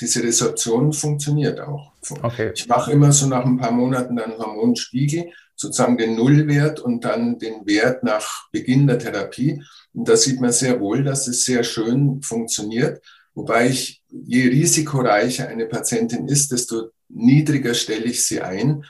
diese 0.00 0.22
Resorption 0.22 0.92
funktioniert 0.92 1.60
auch. 1.60 1.92
Okay. 2.22 2.52
Ich 2.54 2.68
mache 2.68 2.92
immer 2.92 3.12
so 3.12 3.26
nach 3.26 3.44
ein 3.44 3.56
paar 3.56 3.72
Monaten 3.72 4.16
dann 4.16 4.38
Hormonspiegel 4.38 5.30
sozusagen 5.56 5.96
den 5.96 6.16
Nullwert 6.16 6.80
und 6.80 7.04
dann 7.04 7.38
den 7.38 7.66
Wert 7.66 8.02
nach 8.04 8.50
Beginn 8.52 8.86
der 8.86 8.98
Therapie. 8.98 9.62
Und 9.94 10.08
da 10.08 10.16
sieht 10.16 10.40
man 10.40 10.52
sehr 10.52 10.78
wohl, 10.80 11.02
dass 11.02 11.26
es 11.26 11.44
sehr 11.44 11.64
schön 11.64 12.22
funktioniert. 12.22 13.02
Wobei 13.36 13.68
ich, 13.68 14.02
je 14.08 14.48
risikoreicher 14.48 15.46
eine 15.48 15.66
Patientin 15.66 16.26
ist, 16.26 16.50
desto 16.52 16.92
niedriger 17.08 17.74
stelle 17.74 18.06
ich 18.06 18.24
sie 18.24 18.40
ein. 18.40 18.82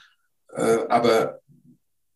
Äh, 0.55 0.87
aber 0.89 1.41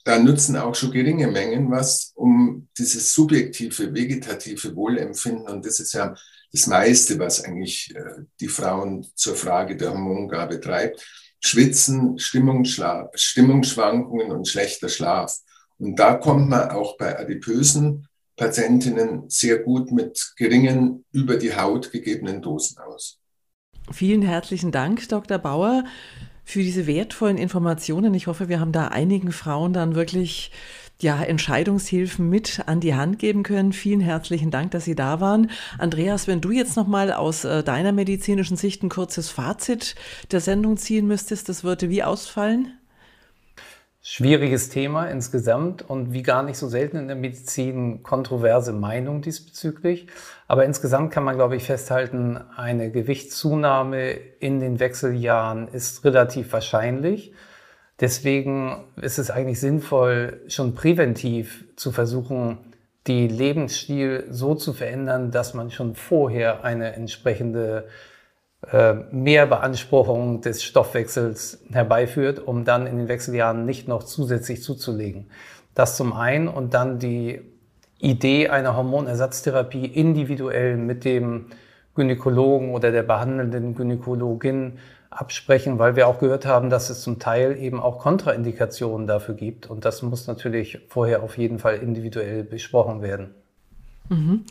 da 0.05 0.17
nützen 0.19 0.57
auch 0.57 0.77
schon 0.77 0.93
geringe 0.93 1.27
Mengen 1.27 1.73
was, 1.73 2.13
um 2.15 2.69
dieses 2.79 3.13
subjektive, 3.13 3.93
vegetative 3.93 4.77
Wohlempfinden, 4.77 5.49
und 5.49 5.67
das 5.67 5.81
ist 5.81 5.93
ja 5.93 6.15
das 6.53 6.69
meiste, 6.69 7.19
was 7.19 7.45
eigentlich 7.45 7.93
äh, 7.97 8.23
die 8.39 8.49
Frauen 8.49 9.05
zur 9.17 9.35
Frage 9.35 9.77
der 9.77 9.91
Hormongabe 9.91 10.61
treibt, 10.61 11.05
Schwitzen, 11.41 12.17
Stimmungsschwankungen 12.19 14.31
und 14.31 14.47
schlechter 14.47 14.89
Schlaf. 14.89 15.37
Und 15.79 15.99
da 15.99 16.15
kommt 16.15 16.49
man 16.49 16.71
auch 16.71 16.97
bei 16.97 17.19
adipösen 17.19 18.07
Patientinnen 18.41 19.29
sehr 19.29 19.59
gut 19.59 19.93
mit 19.93 20.33
geringen 20.35 21.05
über 21.13 21.37
die 21.37 21.55
Haut 21.55 21.93
gegebenen 21.93 22.41
Dosen 22.41 22.79
aus. 22.79 23.21
Vielen 23.93 24.23
herzlichen 24.23 24.73
Dank, 24.73 25.07
Dr. 25.11 25.37
Bauer, 25.37 25.85
für 26.43 26.61
diese 26.63 26.87
wertvollen 26.87 27.37
Informationen. 27.37 28.15
Ich 28.15 28.29
hoffe, 28.29 28.49
wir 28.49 28.59
haben 28.59 28.73
da 28.73 28.89
einigen 28.89 29.31
Frauen 29.31 29.75
dann 29.75 29.95
wirklich 29.95 30.53
ja, 31.03 31.23
Entscheidungshilfen 31.23 32.31
mit 32.31 32.63
an 32.65 32.81
die 32.81 32.95
Hand 32.95 33.19
geben 33.19 33.43
können. 33.43 33.75
Vielen 33.75 34.01
herzlichen 34.01 34.51
Dank, 34.51 34.71
dass 34.71 34.87
Sie 34.87 34.95
da 34.95 35.21
waren. 35.21 35.51
Andreas, 35.77 36.27
wenn 36.27 36.41
du 36.41 36.51
jetzt 36.51 36.79
nochmal 36.79 37.13
aus 37.13 37.45
äh, 37.45 37.63
deiner 37.63 37.93
medizinischen 37.93 38.57
Sicht 38.57 38.83
ein 38.83 38.89
kurzes 38.89 39.29
Fazit 39.29 39.97
der 40.31 40.41
Sendung 40.41 40.79
ziehen 40.79 41.07
müsstest, 41.07 41.51
das 41.51 41.63
würde 41.63 41.91
wie 41.91 42.03
ausfallen? 42.03 42.80
Schwieriges 44.03 44.71
Thema 44.71 45.09
insgesamt 45.09 45.83
und 45.83 46.15
wie 46.15 46.23
gar 46.23 46.43
nicht 46.43 46.57
so 46.57 46.69
selten 46.69 46.97
in 46.97 47.07
der 47.07 47.17
Medizin 47.17 48.03
kontroverse 48.03 48.73
Meinung 48.73 49.21
diesbezüglich. 49.21 50.07
Aber 50.49 50.65
insgesamt 50.65 51.13
kann 51.13 51.23
man, 51.23 51.37
glaube 51.37 51.57
ich, 51.57 51.65
festhalten, 51.65 52.39
eine 52.57 52.91
Gewichtszunahme 52.91 54.13
in 54.13 54.59
den 54.59 54.81
Wechseljahren 54.81 55.69
ist 55.69 56.03
relativ 56.07 56.51
wahrscheinlich. 56.55 57.35
Deswegen 58.01 58.85
ist 58.97 59.19
es 59.19 59.31
eigentlich 59.31 59.61
sinnvoll, 59.61 60.41
schon 60.49 60.75
präventiv 60.75 61.67
zu 61.77 61.93
versuchen, 61.93 62.57
die 63.07 63.29
Lebensstil 63.29 64.25
so 64.31 64.55
zu 64.55 64.73
verändern, 64.73 65.31
dass 65.31 65.53
man 65.53 65.71
schon 65.71 65.95
vorher 65.95 66.65
eine 66.65 66.95
entsprechende 66.95 67.89
äh, 68.71 68.95
Mehrbeanspruchung 69.11 70.43
des 70.43 70.63
Stoffwechsels 70.63 71.63
herbeiführt, 71.73 72.39
um 72.39 72.65
dann 72.65 72.87
in 72.87 72.99
den 72.99 73.09
Wechseljahren 73.09 73.65
nicht 73.65 73.89
noch 73.89 74.03
zusätzlich 74.03 74.63
zuzulegen. 74.63 75.31
Das 75.75 75.97
zum 75.97 76.13
einen 76.13 76.49
und 76.49 76.75
dann 76.75 76.99
die 76.99 77.41
Idee 77.99 78.49
einer 78.49 78.77
Hormonersatztherapie 78.77 79.87
individuell 79.87 80.77
mit 80.77 81.05
dem 81.05 81.47
Gynäkologen 81.95 82.73
oder 82.73 82.93
der 82.93 83.03
behandelnden 83.03 83.75
Gynäkologin 83.75 84.79
absprechen, 85.11 85.79
weil 85.79 85.97
wir 85.97 86.07
auch 86.07 86.19
gehört 86.19 86.47
haben, 86.47 86.71
dass 86.71 86.89
es 86.89 87.03
zum 87.03 87.19
Teil 87.19 87.59
eben 87.59 87.81
auch 87.81 87.99
Kontraindikationen 87.99 89.07
dafür 89.07 89.35
gibt. 89.35 89.69
Und 89.69 89.85
das 89.85 90.03
muss 90.03 90.27
natürlich 90.27 90.87
vorher 90.89 91.23
auf 91.23 91.37
jeden 91.37 91.59
Fall 91.59 91.77
individuell 91.77 92.45
besprochen 92.45 93.03
werden. 93.03 93.35
Mhm. 94.11 94.45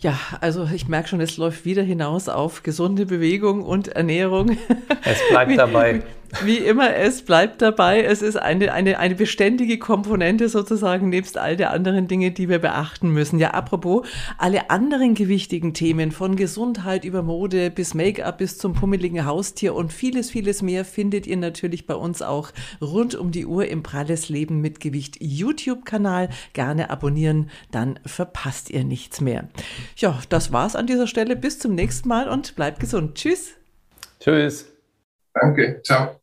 Ja, 0.00 0.18
also 0.40 0.68
ich 0.72 0.88
merke 0.88 1.08
schon, 1.08 1.20
es 1.22 1.38
läuft 1.38 1.64
wieder 1.64 1.82
hinaus 1.82 2.28
auf 2.28 2.62
gesunde 2.62 3.06
Bewegung 3.06 3.62
und 3.62 3.88
Ernährung. 3.88 4.58
Es 5.04 5.18
bleibt 5.30 5.56
dabei. 5.58 6.02
Wie 6.44 6.58
immer, 6.58 6.94
es 6.94 7.22
bleibt 7.22 7.62
dabei. 7.62 8.02
Es 8.02 8.22
ist 8.22 8.36
eine, 8.36 8.72
eine, 8.72 8.98
eine 8.98 9.14
beständige 9.14 9.78
Komponente 9.78 10.48
sozusagen, 10.48 11.08
nebst 11.08 11.38
all 11.38 11.56
der 11.56 11.70
anderen 11.70 12.08
Dinge, 12.08 12.30
die 12.30 12.48
wir 12.48 12.58
beachten 12.58 13.10
müssen. 13.10 13.38
Ja, 13.38 13.50
apropos, 13.52 14.06
alle 14.38 14.70
anderen 14.70 15.14
gewichtigen 15.14 15.74
Themen 15.74 16.12
von 16.12 16.36
Gesundheit 16.36 17.04
über 17.04 17.22
Mode 17.22 17.70
bis 17.70 17.94
Make-up 17.94 18.38
bis 18.38 18.58
zum 18.58 18.74
pummeligen 18.74 19.24
Haustier 19.24 19.74
und 19.74 19.92
vieles, 19.92 20.30
vieles 20.30 20.62
mehr 20.62 20.84
findet 20.84 21.26
ihr 21.26 21.36
natürlich 21.36 21.86
bei 21.86 21.94
uns 21.94 22.22
auch 22.22 22.50
rund 22.80 23.14
um 23.14 23.30
die 23.30 23.46
Uhr 23.46 23.66
im 23.66 23.82
Pralles 23.82 24.28
Leben 24.28 24.60
mit 24.60 24.80
Gewicht 24.80 25.16
YouTube-Kanal. 25.20 26.28
Gerne 26.52 26.90
abonnieren, 26.90 27.50
dann 27.70 27.98
verpasst 28.04 28.70
ihr 28.70 28.84
nichts 28.84 29.20
mehr. 29.20 29.48
Ja, 29.96 30.20
das 30.28 30.52
war's 30.52 30.76
an 30.76 30.86
dieser 30.86 31.06
Stelle. 31.06 31.36
Bis 31.36 31.58
zum 31.58 31.74
nächsten 31.74 32.08
Mal 32.08 32.28
und 32.28 32.56
bleibt 32.56 32.80
gesund. 32.80 33.14
Tschüss. 33.14 33.54
Tschüss. 34.20 34.75
Danke. 35.40 35.80
Ciao. 35.82 36.20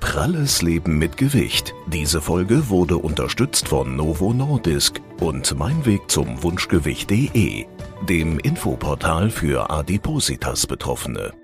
Pralles 0.00 0.62
Leben 0.62 0.98
mit 0.98 1.16
Gewicht. 1.16 1.74
Diese 1.86 2.20
Folge 2.20 2.68
wurde 2.68 2.98
unterstützt 2.98 3.68
von 3.68 3.96
Novo 3.96 4.32
Nordisk 4.32 5.00
und 5.20 5.56
Mein 5.58 5.84
Weg 5.84 6.10
zum 6.10 6.42
Wunschgewicht.de, 6.42 7.66
dem 8.08 8.38
Infoportal 8.38 9.30
für 9.30 9.70
Adipositas 9.70 10.66
Betroffene. 10.66 11.41